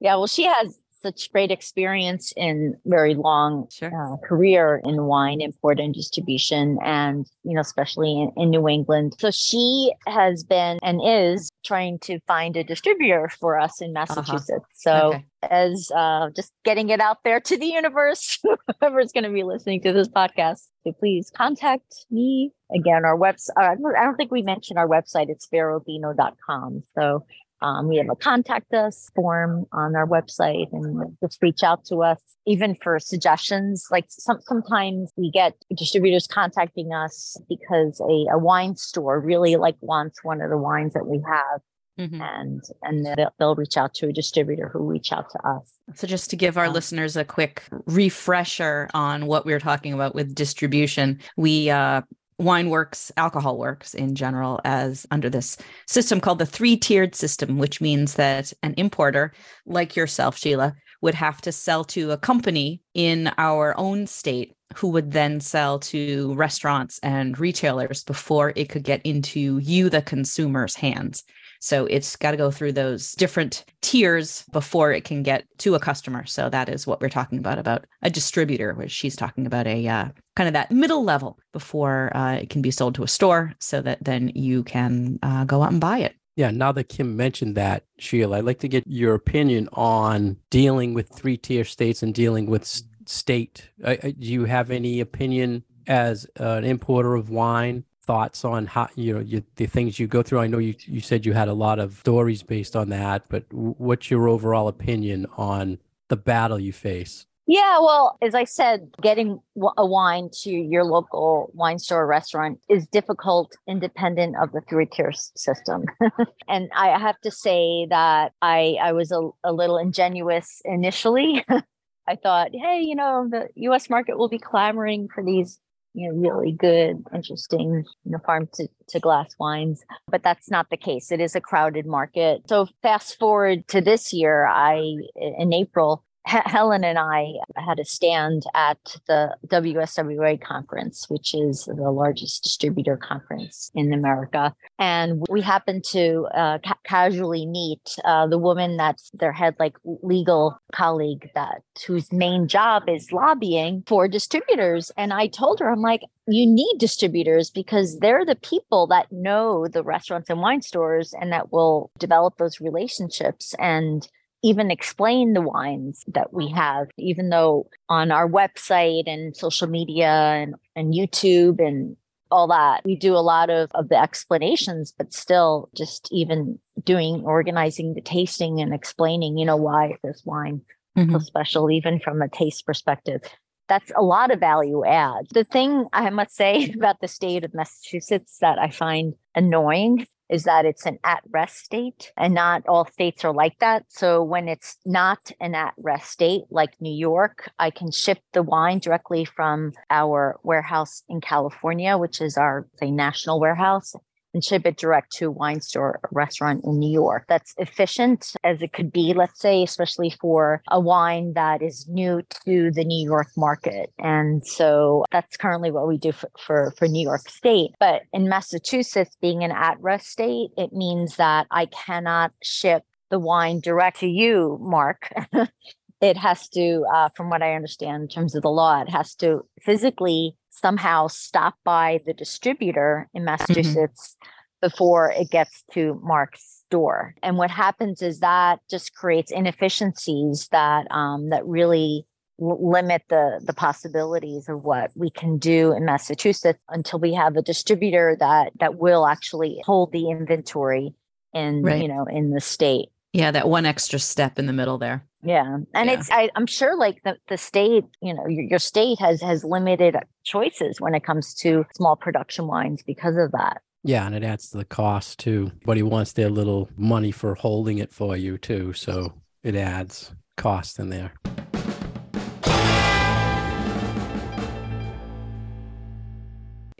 yeah, 0.00 0.16
well, 0.16 0.26
she 0.26 0.44
has 0.44 0.78
such 1.02 1.30
great 1.32 1.50
experience 1.50 2.32
in 2.36 2.76
very 2.84 3.14
long 3.14 3.68
sure. 3.70 3.90
uh, 3.94 4.16
career 4.26 4.80
in 4.84 5.04
wine 5.04 5.40
import 5.40 5.80
and 5.80 5.94
distribution 5.94 6.78
and 6.84 7.26
you 7.42 7.54
know 7.54 7.60
especially 7.60 8.20
in, 8.20 8.32
in, 8.36 8.50
new 8.50 8.68
england 8.68 9.14
so 9.18 9.30
she 9.30 9.92
has 10.06 10.44
been 10.44 10.78
and 10.82 11.00
is 11.04 11.50
trying 11.64 11.98
to 11.98 12.18
find 12.26 12.56
a 12.56 12.64
distributor 12.64 13.30
for 13.40 13.58
us 13.58 13.80
in 13.80 13.96
uh-huh. 13.96 14.06
massachusetts 14.14 14.50
uh-huh. 14.86 15.00
so 15.00 15.14
okay. 15.14 15.24
as 15.50 15.90
uh, 15.94 16.28
just 16.34 16.52
getting 16.64 16.90
it 16.90 17.00
out 17.00 17.18
there 17.24 17.40
to 17.40 17.56
the 17.56 17.66
universe 17.66 18.38
whoever's 18.80 19.12
going 19.12 19.24
to 19.24 19.30
be 19.30 19.42
listening 19.42 19.80
to 19.80 19.92
this 19.92 20.08
podcast 20.08 20.68
so 20.84 20.92
please 20.92 21.30
contact 21.34 22.06
me 22.10 22.52
again 22.74 23.04
our 23.04 23.16
website 23.16 23.50
uh, 23.60 23.74
i 23.98 24.04
don't 24.04 24.16
think 24.16 24.30
we 24.30 24.42
mentioned 24.42 24.78
our 24.78 24.88
website 24.88 25.28
it's 25.28 25.48
verovino.com 25.52 26.82
so 26.94 27.24
um, 27.62 27.88
we 27.88 27.96
have 27.96 28.08
a 28.10 28.16
contact 28.16 28.72
us 28.72 29.10
form 29.14 29.66
on 29.72 29.94
our 29.94 30.06
website 30.06 30.72
and 30.72 31.16
just 31.22 31.42
reach 31.42 31.62
out 31.62 31.84
to 31.86 32.02
us, 32.02 32.20
even 32.46 32.74
for 32.82 32.98
suggestions. 32.98 33.86
Like 33.90 34.06
some, 34.08 34.40
sometimes 34.40 35.12
we 35.16 35.30
get 35.30 35.54
distributors 35.76 36.26
contacting 36.26 36.92
us 36.92 37.36
because 37.48 38.00
a, 38.00 38.34
a 38.34 38.38
wine 38.38 38.76
store 38.76 39.20
really 39.20 39.56
like 39.56 39.76
wants 39.80 40.24
one 40.24 40.40
of 40.40 40.50
the 40.50 40.58
wines 40.58 40.94
that 40.94 41.06
we 41.06 41.22
have. 41.26 41.60
Mm-hmm. 41.98 42.22
and 42.22 42.62
and 42.82 43.04
they'll, 43.04 43.34
they'll 43.38 43.54
reach 43.56 43.76
out 43.76 43.92
to 43.94 44.08
a 44.08 44.12
distributor 44.12 44.70
who 44.72 44.78
reach 44.78 45.12
out 45.12 45.28
to 45.32 45.38
us. 45.46 45.74
So 45.94 46.06
just 46.06 46.30
to 46.30 46.36
give 46.36 46.56
our 46.56 46.66
um, 46.66 46.72
listeners 46.72 47.14
a 47.14 47.24
quick 47.26 47.64
refresher 47.84 48.88
on 48.94 49.26
what 49.26 49.44
we 49.44 49.52
are 49.52 49.60
talking 49.60 49.92
about 49.92 50.14
with 50.14 50.34
distribution, 50.34 51.20
we 51.36 51.68
uh, 51.68 52.00
wine 52.40 52.70
works, 52.70 53.12
alcohol 53.16 53.58
works 53.58 53.94
in 53.94 54.14
general, 54.14 54.60
as 54.64 55.06
under 55.10 55.28
this 55.28 55.56
system 55.86 56.20
called 56.20 56.38
the 56.38 56.46
three 56.46 56.76
tiered 56.76 57.14
system, 57.14 57.58
which 57.58 57.80
means 57.80 58.14
that 58.14 58.52
an 58.62 58.74
importer 58.76 59.32
like 59.66 59.94
yourself, 59.94 60.38
Sheila, 60.38 60.74
would 61.02 61.14
have 61.14 61.40
to 61.42 61.52
sell 61.52 61.84
to 61.84 62.10
a 62.10 62.16
company 62.16 62.82
in 62.94 63.30
our 63.38 63.78
own 63.78 64.06
state 64.06 64.56
who 64.76 64.88
would 64.88 65.12
then 65.12 65.40
sell 65.40 65.78
to 65.78 66.34
restaurants 66.34 66.98
and 67.02 67.38
retailers 67.38 68.04
before 68.04 68.52
it 68.54 68.68
could 68.68 68.84
get 68.84 69.04
into 69.04 69.58
you, 69.58 69.90
the 69.90 70.02
consumer's 70.02 70.76
hands. 70.76 71.24
So 71.60 71.86
it's 71.86 72.16
got 72.16 72.32
to 72.32 72.36
go 72.36 72.50
through 72.50 72.72
those 72.72 73.12
different 73.12 73.64
tiers 73.82 74.44
before 74.50 74.92
it 74.92 75.04
can 75.04 75.22
get 75.22 75.44
to 75.58 75.74
a 75.74 75.80
customer. 75.80 76.24
So 76.26 76.48
that 76.48 76.68
is 76.68 76.86
what 76.86 77.00
we're 77.00 77.10
talking 77.10 77.38
about 77.38 77.58
about 77.58 77.84
a 78.02 78.10
distributor, 78.10 78.74
which 78.74 78.90
she's 78.90 79.14
talking 79.14 79.46
about 79.46 79.66
a 79.66 79.86
uh, 79.86 80.08
kind 80.36 80.48
of 80.48 80.54
that 80.54 80.72
middle 80.72 81.04
level 81.04 81.38
before 81.52 82.10
uh, 82.16 82.36
it 82.36 82.50
can 82.50 82.62
be 82.62 82.70
sold 82.70 82.94
to 82.96 83.02
a 83.02 83.08
store, 83.08 83.54
so 83.58 83.82
that 83.82 84.02
then 84.02 84.32
you 84.34 84.62
can 84.64 85.18
uh, 85.22 85.44
go 85.44 85.62
out 85.62 85.70
and 85.70 85.80
buy 85.80 85.98
it. 85.98 86.14
Yeah, 86.36 86.50
now 86.50 86.72
that 86.72 86.88
Kim 86.88 87.16
mentioned 87.16 87.56
that, 87.56 87.84
Sheila, 87.98 88.38
I'd 88.38 88.44
like 88.44 88.60
to 88.60 88.68
get 88.68 88.84
your 88.86 89.14
opinion 89.14 89.68
on 89.74 90.38
dealing 90.48 90.94
with 90.94 91.10
three 91.10 91.36
tier 91.36 91.64
states 91.64 92.02
and 92.02 92.14
dealing 92.14 92.46
with 92.46 92.82
state. 93.04 93.68
Do 93.84 94.14
you 94.16 94.44
have 94.44 94.70
any 94.70 95.00
opinion 95.00 95.64
as 95.86 96.26
an 96.36 96.64
importer 96.64 97.14
of 97.14 97.28
wine 97.28 97.84
thoughts 98.10 98.44
on 98.44 98.66
how 98.66 98.88
you 98.96 99.14
know 99.14 99.20
you, 99.20 99.44
the 99.54 99.66
things 99.66 100.00
you 100.00 100.08
go 100.08 100.20
through? 100.20 100.40
I 100.40 100.48
know 100.48 100.58
you 100.58 100.74
you 100.86 101.00
said 101.00 101.24
you 101.24 101.32
had 101.32 101.46
a 101.46 101.52
lot 101.52 101.78
of 101.78 101.92
stories 102.00 102.42
based 102.42 102.74
on 102.74 102.88
that, 102.88 103.22
but 103.28 103.44
what's 103.52 104.10
your 104.10 104.28
overall 104.28 104.66
opinion 104.66 105.26
on 105.36 105.78
the 106.08 106.16
battle 106.16 106.58
you 106.58 106.72
face? 106.72 107.26
Yeah, 107.46 107.78
well, 107.78 108.18
as 108.20 108.34
I 108.34 108.44
said, 108.44 108.94
getting 109.00 109.38
a 109.76 109.86
wine 109.86 110.28
to 110.42 110.50
your 110.50 110.84
local 110.84 111.50
wine 111.54 111.78
store 111.78 112.04
restaurant 112.04 112.58
is 112.68 112.88
difficult 112.88 113.56
independent 113.68 114.34
of 114.42 114.50
the 114.50 114.60
three 114.68 114.86
tier 114.86 115.12
system. 115.12 115.84
and 116.48 116.68
I 116.74 116.98
have 116.98 117.20
to 117.22 117.30
say 117.30 117.86
that 117.90 118.32
I, 118.42 118.76
I 118.82 118.92
was 118.92 119.10
a, 119.12 119.30
a 119.44 119.52
little 119.52 119.78
ingenuous 119.78 120.62
initially. 120.64 121.44
I 122.08 122.16
thought, 122.16 122.50
hey, 122.52 122.80
you 122.82 122.96
know, 122.96 123.28
the 123.30 123.48
US 123.68 123.88
market 123.88 124.18
will 124.18 124.28
be 124.28 124.38
clamoring 124.38 125.08
for 125.14 125.24
these 125.24 125.60
you 125.94 126.08
know 126.08 126.18
really 126.18 126.52
good 126.52 127.04
interesting 127.14 127.84
you 128.04 128.12
know 128.12 128.18
farm 128.24 128.48
to, 128.54 128.68
to 128.88 129.00
glass 129.00 129.34
wines 129.38 129.82
but 130.08 130.22
that's 130.22 130.50
not 130.50 130.70
the 130.70 130.76
case. 130.76 131.12
It 131.12 131.20
is 131.20 131.36
a 131.36 131.40
crowded 131.40 131.86
market. 131.86 132.42
So 132.48 132.66
fast 132.82 133.18
forward 133.18 133.66
to 133.68 133.80
this 133.80 134.12
year 134.12 134.46
i 134.46 134.76
in 135.16 135.52
april 135.52 136.04
Helen 136.24 136.84
and 136.84 136.98
I 136.98 137.34
had 137.56 137.78
a 137.78 137.84
stand 137.84 138.44
at 138.54 138.78
the 139.06 139.36
WSWA 139.46 140.40
conference, 140.40 141.08
which 141.08 141.34
is 141.34 141.64
the 141.64 141.90
largest 141.90 142.44
distributor 142.44 142.96
conference 142.96 143.70
in 143.74 143.92
America. 143.92 144.54
And 144.78 145.24
we 145.28 145.40
happened 145.40 145.84
to 145.90 146.28
uh, 146.34 146.58
ca- 146.58 146.78
casually 146.84 147.46
meet 147.46 147.96
uh, 148.04 148.26
the 148.26 148.38
woman 148.38 148.76
that's 148.76 149.10
their 149.14 149.32
head 149.32 149.56
like 149.58 149.76
legal 149.84 150.58
colleague 150.72 151.30
that 151.34 151.62
whose 151.86 152.12
main 152.12 152.48
job 152.48 152.84
is 152.88 153.12
lobbying 153.12 153.82
for 153.86 154.06
distributors. 154.06 154.92
And 154.96 155.12
I 155.12 155.26
told 155.26 155.60
her, 155.60 155.70
I'm 155.70 155.82
like, 155.82 156.02
you 156.26 156.46
need 156.46 156.76
distributors 156.78 157.50
because 157.50 157.98
they're 157.98 158.24
the 158.24 158.36
people 158.36 158.86
that 158.88 159.10
know 159.10 159.66
the 159.66 159.82
restaurants 159.82 160.30
and 160.30 160.40
wine 160.40 160.62
stores 160.62 161.12
and 161.18 161.32
that 161.32 161.52
will 161.52 161.90
develop 161.98 162.36
those 162.36 162.60
relationships 162.60 163.54
and 163.58 164.06
even 164.42 164.70
explain 164.70 165.32
the 165.32 165.40
wines 165.40 166.04
that 166.08 166.32
we 166.32 166.48
have, 166.50 166.88
even 166.96 167.28
though 167.28 167.68
on 167.88 168.10
our 168.10 168.28
website 168.28 169.04
and 169.06 169.36
social 169.36 169.68
media 169.68 170.08
and, 170.08 170.54
and 170.74 170.94
YouTube 170.94 171.64
and 171.64 171.96
all 172.30 172.46
that. 172.48 172.82
We 172.84 172.96
do 172.96 173.14
a 173.14 173.18
lot 173.18 173.50
of, 173.50 173.70
of 173.74 173.88
the 173.88 174.00
explanations, 174.00 174.94
but 174.96 175.12
still 175.12 175.68
just 175.76 176.08
even 176.12 176.58
doing, 176.84 177.22
organizing 177.24 177.94
the 177.94 178.00
tasting 178.00 178.60
and 178.60 178.72
explaining, 178.72 179.36
you 179.36 179.44
know, 179.44 179.56
why 179.56 179.96
this 180.02 180.22
wine 180.24 180.62
mm-hmm. 180.96 181.12
so 181.12 181.18
special, 181.18 181.70
even 181.70 182.00
from 182.00 182.22
a 182.22 182.28
taste 182.28 182.66
perspective. 182.66 183.20
That's 183.68 183.92
a 183.96 184.02
lot 184.02 184.32
of 184.32 184.40
value 184.40 184.84
add. 184.84 185.26
The 185.32 185.44
thing 185.44 185.86
I 185.92 186.10
must 186.10 186.34
say 186.34 186.70
about 186.76 187.00
the 187.00 187.08
state 187.08 187.44
of 187.44 187.54
Massachusetts 187.54 188.38
that 188.40 188.58
I 188.58 188.70
find 188.70 189.14
annoying 189.34 190.06
is 190.30 190.44
that 190.44 190.64
it's 190.64 190.86
an 190.86 190.98
at 191.04 191.22
rest 191.30 191.56
state 191.56 192.12
and 192.16 192.32
not 192.32 192.66
all 192.66 192.86
states 192.86 193.24
are 193.24 193.34
like 193.34 193.58
that. 193.58 193.84
So 193.88 194.22
when 194.22 194.48
it's 194.48 194.76
not 194.86 195.32
an 195.40 195.54
at 195.54 195.74
rest 195.78 196.10
state 196.10 196.42
like 196.50 196.80
New 196.80 196.94
York, 196.94 197.50
I 197.58 197.70
can 197.70 197.90
ship 197.90 198.18
the 198.32 198.42
wine 198.42 198.78
directly 198.78 199.24
from 199.24 199.72
our 199.90 200.38
warehouse 200.42 201.02
in 201.08 201.20
California, 201.20 201.98
which 201.98 202.20
is 202.20 202.36
our 202.36 202.68
say 202.78 202.90
national 202.90 203.40
warehouse 203.40 203.94
and 204.34 204.44
ship 204.44 204.66
it 204.66 204.76
direct 204.76 205.12
to 205.12 205.26
a 205.26 205.30
wine 205.30 205.60
store 205.60 206.00
or 206.02 206.08
restaurant 206.12 206.64
in 206.64 206.78
New 206.78 206.92
York. 206.92 207.24
That's 207.28 207.54
efficient 207.58 208.34
as 208.44 208.62
it 208.62 208.72
could 208.72 208.92
be, 208.92 209.14
let's 209.14 209.40
say, 209.40 209.62
especially 209.62 210.10
for 210.20 210.62
a 210.68 210.80
wine 210.80 211.32
that 211.34 211.62
is 211.62 211.86
new 211.88 212.22
to 212.46 212.70
the 212.70 212.84
New 212.84 213.04
York 213.04 213.28
market. 213.36 213.92
And 213.98 214.46
so 214.46 215.04
that's 215.10 215.36
currently 215.36 215.70
what 215.70 215.88
we 215.88 215.98
do 215.98 216.12
for, 216.12 216.30
for, 216.38 216.74
for 216.76 216.88
New 216.88 217.02
York 217.02 217.28
State. 217.28 217.70
But 217.78 218.02
in 218.12 218.28
Massachusetts, 218.28 219.16
being 219.20 219.44
an 219.44 219.52
at 219.52 219.80
rest 219.80 220.06
state, 220.06 220.50
it 220.56 220.72
means 220.72 221.16
that 221.16 221.46
I 221.50 221.66
cannot 221.66 222.32
ship 222.42 222.84
the 223.10 223.18
wine 223.18 223.60
direct 223.60 224.00
to 224.00 224.06
you, 224.06 224.58
Mark. 224.60 225.12
it 226.00 226.16
has 226.16 226.48
to, 226.50 226.84
uh, 226.92 227.08
from 227.14 227.30
what 227.30 227.42
I 227.42 227.54
understand 227.54 228.02
in 228.02 228.08
terms 228.08 228.34
of 228.34 228.42
the 228.42 228.50
law, 228.50 228.80
it 228.80 228.88
has 228.88 229.14
to 229.16 229.44
physically 229.60 230.36
somehow 230.48 231.06
stop 231.06 231.54
by 231.64 232.00
the 232.06 232.14
distributor 232.14 233.08
in 233.14 233.20
mm-hmm. 233.20 233.26
Massachusetts 233.26 234.16
mm-hmm. 234.16 234.68
before 234.68 235.10
it 235.12 235.30
gets 235.30 235.62
to 235.72 236.00
Mark's 236.02 236.64
door. 236.70 237.14
And 237.22 237.36
what 237.36 237.50
happens 237.50 238.02
is 238.02 238.20
that 238.20 238.60
just 238.70 238.94
creates 238.94 239.30
inefficiencies 239.30 240.48
that 240.52 240.90
um, 240.90 241.30
that 241.30 241.46
really 241.46 242.06
limit 242.38 243.02
the 243.10 243.38
the 243.44 243.52
possibilities 243.52 244.48
of 244.48 244.64
what 244.64 244.90
we 244.94 245.10
can 245.10 245.36
do 245.36 245.72
in 245.72 245.84
Massachusetts 245.84 246.58
until 246.70 246.98
we 246.98 247.12
have 247.12 247.36
a 247.36 247.42
distributor 247.42 248.16
that 248.18 248.52
that 248.58 248.76
will 248.76 249.06
actually 249.06 249.60
hold 249.66 249.92
the 249.92 250.08
inventory 250.10 250.94
in 251.34 251.62
right. 251.62 251.82
you 251.82 251.88
know 251.88 252.06
in 252.06 252.30
the 252.30 252.40
state. 252.40 252.88
Yeah, 253.12 253.32
that 253.32 253.48
one 253.48 253.66
extra 253.66 253.98
step 253.98 254.38
in 254.38 254.46
the 254.46 254.52
middle 254.52 254.78
there. 254.78 255.04
Yeah. 255.22 255.58
And 255.74 255.88
yeah. 255.88 255.92
it's 255.92 256.10
I, 256.10 256.30
am 256.36 256.46
sure 256.46 256.76
like 256.76 257.02
the, 257.04 257.16
the 257.28 257.36
state, 257.36 257.84
you 258.00 258.14
know, 258.14 258.26
your, 258.26 258.44
your 258.44 258.58
state 258.58 258.98
has 259.00 259.20
has 259.20 259.44
limited 259.44 259.96
choices 260.24 260.80
when 260.80 260.94
it 260.94 261.04
comes 261.04 261.34
to 261.36 261.66
small 261.74 261.96
production 261.96 262.46
wines 262.46 262.82
because 262.82 263.16
of 263.16 263.32
that. 263.32 263.60
Yeah, 263.82 264.04
and 264.06 264.14
it 264.14 264.22
adds 264.22 264.50
to 264.50 264.58
the 264.58 264.64
cost 264.64 265.18
too. 265.18 265.52
But 265.64 265.76
he 265.76 265.82
wants 265.82 266.12
their 266.12 266.30
little 266.30 266.68
money 266.76 267.12
for 267.12 267.34
holding 267.34 267.78
it 267.78 267.92
for 267.92 268.16
you 268.16 268.38
too. 268.38 268.72
So 268.72 269.14
it 269.42 269.54
adds 269.54 270.14
cost 270.36 270.78
in 270.78 270.90
there. 270.90 271.12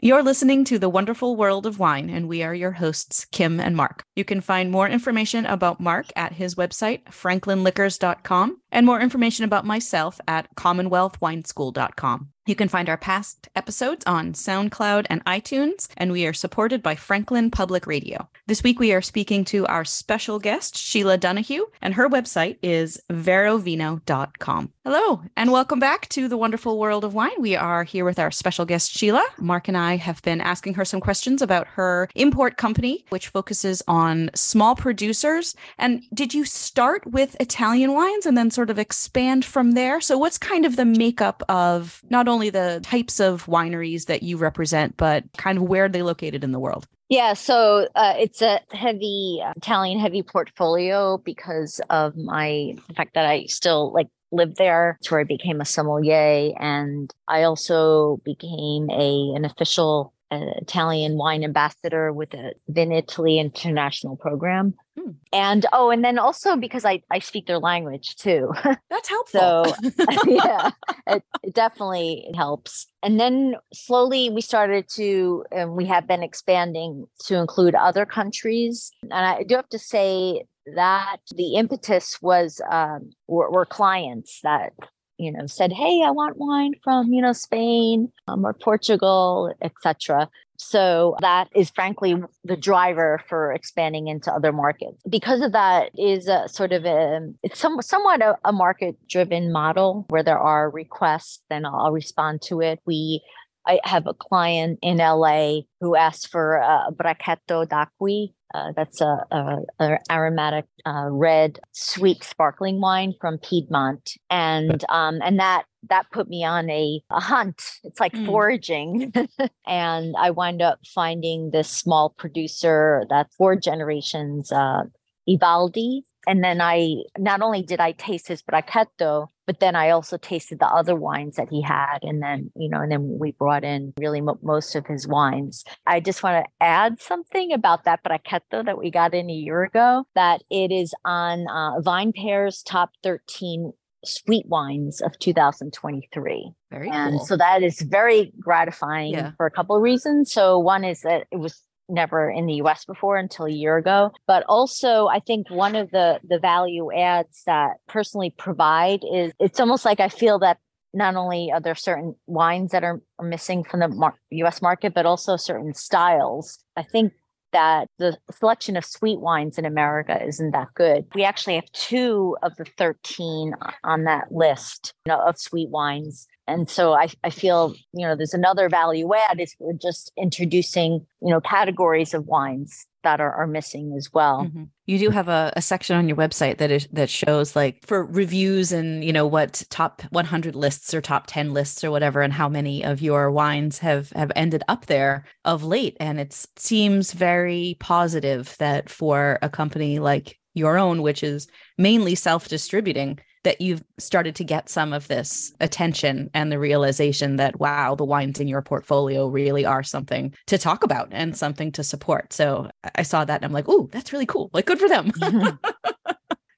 You're 0.03 0.23
listening 0.23 0.65
to 0.65 0.79
The 0.79 0.89
Wonderful 0.89 1.35
World 1.35 1.67
of 1.67 1.77
Wine, 1.77 2.09
and 2.09 2.27
we 2.27 2.41
are 2.41 2.55
your 2.55 2.71
hosts, 2.71 3.25
Kim 3.25 3.59
and 3.59 3.77
Mark. 3.77 4.03
You 4.15 4.25
can 4.25 4.41
find 4.41 4.71
more 4.71 4.89
information 4.89 5.45
about 5.45 5.79
Mark 5.79 6.07
at 6.15 6.33
his 6.33 6.55
website, 6.55 7.03
franklinliquors.com, 7.03 8.57
and 8.71 8.85
more 8.87 8.99
information 8.99 9.45
about 9.45 9.63
myself 9.63 10.19
at 10.27 10.47
commonwealthwineschool.com. 10.55 12.29
You 12.47 12.55
can 12.55 12.69
find 12.69 12.89
our 12.89 12.97
past 12.97 13.49
episodes 13.55 14.03
on 14.07 14.33
SoundCloud 14.33 15.05
and 15.11 15.23
iTunes, 15.25 15.89
and 15.95 16.11
we 16.11 16.25
are 16.25 16.33
supported 16.33 16.81
by 16.81 16.95
Franklin 16.95 17.51
Public 17.51 17.85
Radio. 17.85 18.27
This 18.47 18.63
week 18.63 18.79
we 18.79 18.93
are 18.93 19.01
speaking 19.01 19.45
to 19.45 19.67
our 19.67 19.85
special 19.85 20.39
guest, 20.39 20.75
Sheila 20.75 21.19
Donohue, 21.19 21.65
and 21.83 21.93
her 21.93 22.09
website 22.09 22.57
is 22.63 22.99
verovino.com. 23.11 24.73
Hello, 24.83 25.21
and 25.37 25.51
welcome 25.51 25.79
back 25.79 26.09
to 26.09 26.27
the 26.27 26.35
wonderful 26.35 26.79
world 26.79 27.05
of 27.05 27.13
wine. 27.13 27.29
We 27.37 27.55
are 27.55 27.83
here 27.83 28.03
with 28.03 28.17
our 28.17 28.31
special 28.31 28.65
guest, 28.65 28.91
Sheila. 28.91 29.23
Mark 29.37 29.67
and 29.67 29.77
I 29.77 29.97
have 29.97 30.23
been 30.23 30.41
asking 30.41 30.73
her 30.73 30.85
some 30.85 30.99
questions 30.99 31.43
about 31.43 31.67
her 31.67 32.09
import 32.15 32.57
company, 32.57 33.05
which 33.09 33.27
focuses 33.27 33.83
on 33.87 34.31
small 34.33 34.75
producers. 34.75 35.55
And 35.77 36.01
did 36.11 36.33
you 36.33 36.45
start 36.45 37.05
with 37.05 37.37
Italian 37.39 37.93
wines 37.93 38.25
and 38.25 38.35
then 38.35 38.49
sort 38.49 38.71
of 38.71 38.79
expand 38.79 39.45
from 39.45 39.73
there? 39.73 40.01
So, 40.01 40.17
what's 40.17 40.39
kind 40.39 40.65
of 40.65 40.75
the 40.75 40.85
makeup 40.85 41.43
of 41.47 42.01
not 42.09 42.30
only 42.31 42.49
the 42.49 42.79
types 42.83 43.19
of 43.19 43.45
wineries 43.45 44.05
that 44.05 44.23
you 44.23 44.37
represent, 44.37 44.97
but 44.97 45.23
kind 45.37 45.57
of 45.57 45.65
where 45.65 45.87
they 45.87 46.01
located 46.01 46.43
in 46.43 46.51
the 46.51 46.59
world? 46.59 46.87
Yeah, 47.09 47.33
so 47.33 47.89
uh, 47.93 48.13
it's 48.17 48.41
a 48.41 48.61
heavy 48.71 49.41
uh, 49.45 49.51
Italian 49.57 49.99
heavy 49.99 50.23
portfolio 50.23 51.17
because 51.17 51.81
of 51.89 52.15
my 52.15 52.75
the 52.87 52.93
fact 52.93 53.15
that 53.15 53.25
I 53.25 53.45
still 53.45 53.91
like 53.93 54.07
lived 54.31 54.55
there. 54.55 54.97
It's 55.01 55.11
where 55.11 55.19
I 55.19 55.25
became 55.25 55.59
a 55.59 55.65
sommelier, 55.65 56.53
and 56.57 57.13
I 57.27 57.43
also 57.43 58.21
became 58.23 58.89
a 58.89 59.33
an 59.35 59.43
official 59.43 60.13
an 60.31 60.47
Italian 60.61 61.17
wine 61.17 61.43
ambassador 61.43 62.13
with 62.13 62.29
the 62.29 62.53
Vinitaly 62.71 63.37
International 63.37 64.15
Program. 64.15 64.73
Hmm. 64.99 65.11
And 65.31 65.65
oh, 65.71 65.89
and 65.89 66.03
then 66.03 66.19
also 66.19 66.57
because 66.57 66.83
I, 66.83 67.01
I 67.09 67.19
speak 67.19 67.47
their 67.47 67.59
language 67.59 68.15
too. 68.17 68.51
That's 68.89 69.07
helpful. 69.07 69.65
so 69.65 69.75
yeah, 70.27 70.71
it, 71.07 71.23
it, 71.43 71.53
definitely 71.53 72.29
helps. 72.35 72.87
And 73.01 73.19
then 73.19 73.55
slowly 73.73 74.29
we 74.29 74.41
started 74.41 74.89
to, 74.95 75.45
and 75.51 75.73
we 75.73 75.85
have 75.85 76.07
been 76.07 76.23
expanding 76.23 77.07
to 77.25 77.35
include 77.35 77.73
other 77.75 78.05
countries. 78.05 78.91
And 79.03 79.13
I 79.13 79.43
do 79.43 79.55
have 79.55 79.69
to 79.69 79.79
say 79.79 80.43
that 80.75 81.17
the 81.35 81.55
impetus 81.55 82.21
was 82.21 82.61
um, 82.69 83.11
were, 83.27 83.49
were 83.49 83.65
clients 83.65 84.41
that 84.43 84.73
you 85.17 85.31
know 85.31 85.45
said 85.45 85.71
hey 85.71 86.03
i 86.03 86.09
want 86.09 86.37
wine 86.37 86.73
from 86.83 87.11
you 87.13 87.21
know 87.21 87.33
spain 87.33 88.11
um, 88.27 88.45
or 88.45 88.53
portugal 88.53 89.53
etc 89.61 90.27
so 90.61 91.15
that 91.21 91.49
is 91.55 91.69
frankly 91.71 92.15
the 92.43 92.55
driver 92.55 93.21
for 93.27 93.51
expanding 93.51 94.07
into 94.07 94.31
other 94.31 94.51
markets. 94.51 95.01
Because 95.09 95.41
of 95.41 95.51
that 95.53 95.91
is 95.97 96.27
a 96.27 96.47
sort 96.47 96.71
of 96.71 96.85
a 96.85 97.31
it's 97.43 97.59
some, 97.59 97.81
somewhat 97.81 98.21
a, 98.21 98.37
a 98.45 98.51
market 98.51 98.95
driven 99.07 99.51
model 99.51 100.05
where 100.09 100.23
there 100.23 100.39
are 100.39 100.69
requests 100.69 101.41
then 101.49 101.65
i'll 101.65 101.91
respond 101.91 102.41
to 102.43 102.61
it. 102.61 102.79
We 102.85 103.21
I 103.65 103.79
have 103.83 104.07
a 104.07 104.13
client 104.13 104.79
in 104.81 104.97
LA 104.97 105.61
who 105.79 105.95
asked 105.95 106.29
for 106.29 106.55
a 106.55 106.91
Brachetto 106.91 107.67
d'Acqui, 107.67 108.33
uh, 108.53 108.71
that's 108.75 109.01
a, 109.01 109.25
a, 109.31 109.57
a 109.79 109.97
aromatic 110.09 110.65
uh, 110.85 111.07
red 111.09 111.59
sweet 111.71 112.23
sparkling 112.23 112.81
wine 112.81 113.13
from 113.21 113.37
Piedmont, 113.37 114.17
and 114.29 114.83
um, 114.89 115.19
and 115.23 115.39
that 115.39 115.63
that 115.89 116.11
put 116.11 116.27
me 116.27 116.43
on 116.43 116.69
a, 116.69 117.01
a 117.09 117.19
hunt. 117.19 117.61
It's 117.83 117.99
like 117.99 118.13
mm. 118.13 118.25
foraging, 118.25 119.13
and 119.67 120.15
I 120.17 120.31
wind 120.31 120.61
up 120.61 120.79
finding 120.85 121.51
this 121.51 121.69
small 121.69 122.09
producer 122.09 123.05
that's 123.09 123.33
four 123.35 123.55
generations, 123.55 124.51
uh, 124.51 124.83
Ivaldi, 125.29 126.01
and 126.27 126.43
then 126.43 126.59
I 126.61 127.03
not 127.17 127.41
only 127.41 127.61
did 127.61 127.79
I 127.79 127.93
taste 127.93 128.27
his 128.27 128.41
Brachetto, 128.41 129.27
but 129.51 129.59
then 129.59 129.75
I 129.75 129.89
also 129.89 130.15
tasted 130.15 130.59
the 130.59 130.67
other 130.67 130.95
wines 130.95 131.35
that 131.35 131.49
he 131.49 131.61
had. 131.61 131.97
And 132.03 132.23
then, 132.23 132.53
you 132.55 132.69
know, 132.69 132.79
and 132.79 132.89
then 132.89 133.17
we 133.19 133.33
brought 133.33 133.65
in 133.65 133.91
really 133.99 134.21
most 134.21 134.75
of 134.75 134.87
his 134.87 135.05
wines. 135.05 135.65
I 135.85 135.99
just 135.99 136.23
want 136.23 136.45
to 136.45 136.65
add 136.65 137.01
something 137.01 137.51
about 137.51 137.83
that 137.83 138.01
Brachetto 138.01 138.63
that 138.63 138.77
we 138.77 138.89
got 138.89 139.13
in 139.13 139.29
a 139.29 139.33
year 139.33 139.63
ago, 139.63 140.05
that 140.15 140.41
it 140.49 140.71
is 140.71 140.93
on 141.03 141.49
uh, 141.49 141.81
VinePair's 141.81 142.63
top 142.63 142.91
13 143.03 143.73
sweet 144.05 144.45
wines 144.47 145.01
of 145.01 145.19
2023. 145.19 146.53
Very 146.71 146.89
and 146.89 147.17
cool. 147.17 147.25
so 147.25 147.35
that 147.35 147.61
is 147.61 147.81
very 147.81 148.31
gratifying 148.39 149.11
yeah. 149.11 149.31
for 149.35 149.45
a 149.45 149.51
couple 149.51 149.75
of 149.75 149.81
reasons. 149.81 150.31
So 150.31 150.59
one 150.59 150.85
is 150.85 151.01
that 151.01 151.27
it 151.29 151.39
was 151.39 151.61
never 151.91 152.29
in 152.29 152.45
the 152.45 152.55
US 152.55 152.85
before 152.85 153.17
until 153.17 153.45
a 153.45 153.51
year 153.51 153.77
ago. 153.77 154.11
But 154.27 154.43
also 154.47 155.07
I 155.07 155.19
think 155.19 155.49
one 155.49 155.75
of 155.75 155.91
the 155.91 156.19
the 156.27 156.39
value 156.39 156.91
adds 156.91 157.43
that 157.45 157.77
personally 157.87 158.33
provide 158.37 159.01
is 159.03 159.33
it's 159.39 159.59
almost 159.59 159.85
like 159.85 159.99
I 159.99 160.09
feel 160.09 160.39
that 160.39 160.57
not 160.93 161.15
only 161.15 161.51
are 161.51 161.61
there 161.61 161.75
certain 161.75 162.15
wines 162.27 162.71
that 162.71 162.83
are 162.83 163.01
missing 163.21 163.63
from 163.63 163.79
the 163.79 163.87
mar- 163.87 164.19
US 164.31 164.61
market, 164.61 164.93
but 164.93 165.05
also 165.05 165.37
certain 165.37 165.73
styles. 165.73 166.59
I 166.75 166.83
think 166.83 167.13
that 167.51 167.87
the 167.97 168.17
selection 168.31 168.77
of 168.77 168.85
sweet 168.85 169.19
wines 169.19 169.57
in 169.57 169.65
America 169.65 170.23
isn't 170.23 170.51
that 170.51 170.69
good. 170.75 171.05
We 171.15 171.23
actually 171.23 171.55
have 171.55 171.71
two 171.71 172.37
of 172.43 172.55
the 172.55 172.65
13 172.77 173.53
on 173.83 174.03
that 174.05 174.31
list 174.31 174.93
you 175.05 175.11
know, 175.11 175.21
of 175.21 175.37
sweet 175.39 175.69
wines 175.69 176.27
and 176.47 176.69
so 176.69 176.93
I, 176.93 177.07
I 177.23 177.29
feel 177.29 177.73
you 177.93 178.05
know 178.05 178.15
there's 178.15 178.33
another 178.33 178.67
value 178.67 179.09
add 179.13 179.39
is 179.39 179.55
we're 179.59 179.73
just 179.73 180.11
introducing 180.17 181.05
you 181.21 181.29
know 181.29 181.39
categories 181.39 182.13
of 182.13 182.25
wines 182.25 182.87
that 183.03 183.19
are, 183.21 183.31
are 183.33 183.47
missing 183.47 183.93
as 183.97 184.09
well. 184.13 184.49
Mhm. 184.53 184.69
You 184.85 184.99
do 184.99 185.09
have 185.09 185.27
a, 185.27 185.53
a 185.55 185.61
section 185.61 185.95
on 185.95 186.07
your 186.07 186.17
website 186.17 186.57
that 186.57 186.71
is 186.71 186.87
that 186.91 187.09
shows 187.09 187.55
like 187.55 187.85
for 187.85 188.05
reviews 188.05 188.71
and 188.71 189.03
you 189.03 189.13
know 189.13 189.25
what 189.27 189.63
top 189.69 190.01
100 190.11 190.55
lists 190.55 190.93
or 190.93 191.01
top 191.01 191.25
10 191.27 191.53
lists 191.53 191.83
or 191.83 191.91
whatever, 191.91 192.21
and 192.21 192.33
how 192.33 192.49
many 192.49 192.83
of 192.83 193.01
your 193.01 193.31
wines 193.31 193.77
have 193.79 194.11
have 194.11 194.31
ended 194.35 194.63
up 194.67 194.85
there 194.87 195.25
of 195.45 195.63
late. 195.63 195.95
And 195.99 196.19
it 196.19 196.45
seems 196.57 197.13
very 197.13 197.77
positive 197.79 198.55
that 198.59 198.89
for 198.89 199.39
a 199.41 199.49
company 199.49 199.99
like 199.99 200.37
your 200.53 200.77
own, 200.77 201.01
which 201.01 201.23
is 201.23 201.47
mainly 201.77 202.15
self 202.15 202.47
distributing, 202.47 203.19
that 203.43 203.59
you've 203.59 203.83
started 203.97 204.35
to 204.35 204.43
get 204.43 204.69
some 204.69 204.93
of 204.93 205.07
this 205.07 205.51
attention 205.59 206.29
and 206.33 206.51
the 206.51 206.59
realization 206.59 207.37
that 207.37 207.59
wow 207.59 207.95
the 207.95 208.05
wines 208.05 208.39
in 208.39 208.47
your 208.47 208.61
portfolio 208.61 209.27
really 209.27 209.65
are 209.65 209.81
something 209.83 210.33
to 210.47 210.57
talk 210.57 210.83
about 210.83 211.07
and 211.11 211.35
something 211.35 211.71
to 211.71 211.83
support. 211.83 212.33
So 212.33 212.69
I- 212.95 213.03
saw 213.03 213.25
that 213.25 213.35
and 213.37 213.45
i'm 213.45 213.51
like 213.51 213.65
oh 213.67 213.89
that's 213.91 214.13
really 214.13 214.25
cool. 214.27 214.49
Like 214.53 214.65
good 214.65 214.79
for 214.79 214.87
them. 214.87 215.11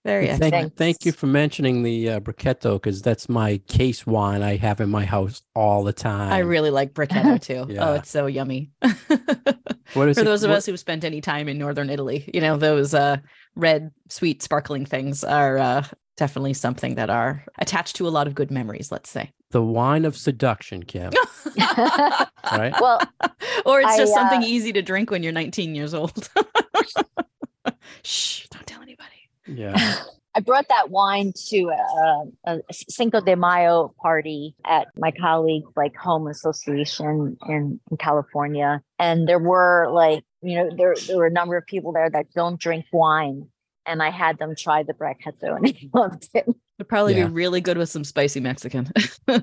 Very 0.05 0.27
And 0.27 0.35
exciting. 0.43 0.59
Thank, 0.63 0.75
thank 0.75 1.05
you 1.05 1.13
for 1.13 1.27
mentioning 1.27 1.81
the 1.83 2.09
uh, 2.09 2.19
Brachetto 2.19 2.73
because 2.73 3.01
that's 3.01 3.29
my 3.29 3.59
case 3.69 4.05
wine 4.05 4.41
I 4.41 4.57
have 4.57 4.81
in 4.81 4.89
my 4.89 5.05
house 5.05 5.41
all 5.55 5.85
the 5.85 5.93
time. 5.93 6.33
i 6.33 6.39
really 6.39 6.71
like 6.71 6.93
brachetto 6.97 7.39
too. 7.41 7.65
Yeah. 7.73 7.89
oh 7.89 7.93
it's 7.95 8.09
so 8.09 8.25
yummy. 8.25 8.71
What 9.93 10.09
is 10.09 10.17
for 10.17 10.21
it- 10.23 10.25
those 10.25 10.43
of 10.43 10.49
what- 10.49 10.57
us 10.57 10.65
who've 10.65 10.77
spent 10.79 11.05
any 11.05 11.21
time 11.21 11.47
in 11.47 11.57
northern 11.57 11.89
italy 11.89 12.29
you 12.33 12.41
know 12.41 12.57
those 12.57 12.93
uh 12.93 13.17
red 13.55 13.91
sweet 14.09 14.41
sparkling 14.43 14.85
things 14.85 15.23
are 15.23 15.57
uh 15.57 15.83
definitely 16.17 16.53
something 16.53 16.95
that 16.95 17.09
are 17.09 17.43
attached 17.59 17.95
to 17.95 18.07
a 18.07 18.09
lot 18.09 18.27
of 18.27 18.35
good 18.35 18.51
memories 18.51 18.91
let's 18.91 19.09
say 19.09 19.31
the 19.53 19.61
wine 19.61 20.03
of 20.03 20.17
seduction, 20.17 20.83
Kim. 20.83 21.13
right? 21.57 22.73
well, 22.81 22.99
or 23.65 23.79
it's 23.79 23.91
I, 23.91 23.97
just 23.97 24.13
something 24.13 24.41
uh, 24.41 24.47
easy 24.47 24.73
to 24.73 24.81
drink 24.81 25.11
when 25.11 25.23
you're 25.23 25.31
19 25.31 25.75
years 25.75 25.93
old. 25.93 26.29
Shh, 28.03 28.47
don't 28.49 28.65
tell 28.65 28.81
anybody. 28.81 29.29
Yeah. 29.45 29.95
I 30.35 30.39
brought 30.39 30.67
that 30.69 30.89
wine 30.89 31.31
to 31.49 31.69
a, 31.69 32.25
a 32.45 32.59
Cinco 32.71 33.21
de 33.21 33.35
Mayo 33.35 33.93
party 34.01 34.55
at 34.65 34.87
my 34.97 35.11
colleague's 35.11 35.69
like 35.75 35.95
home 35.95 36.27
association 36.27 37.37
in, 37.47 37.79
in 37.91 37.97
California, 37.97 38.81
and 38.97 39.27
there 39.29 39.37
were 39.37 39.91
like 39.91 40.23
you 40.41 40.55
know 40.55 40.75
there 40.75 40.95
there 41.05 41.17
were 41.17 41.27
a 41.27 41.31
number 41.31 41.55
of 41.55 41.67
people 41.67 41.93
there 41.93 42.09
that 42.09 42.33
don't 42.33 42.59
drink 42.59 42.85
wine, 42.91 43.47
and 43.85 44.01
I 44.01 44.09
had 44.09 44.37
them 44.37 44.55
try 44.55 44.83
the 44.83 44.93
Brachetto 44.93 45.55
and 45.55 45.65
they 45.65 45.89
loved 45.93 46.29
it. 46.33 46.45
It'd 46.79 46.89
probably 46.89 47.15
Yeah. 47.15 47.27
be 47.27 47.33
really 47.33 47.61
good 47.61 47.77
with 47.77 47.89
some 47.89 48.03
spicy 48.03 48.39
Mexican. 48.39 48.91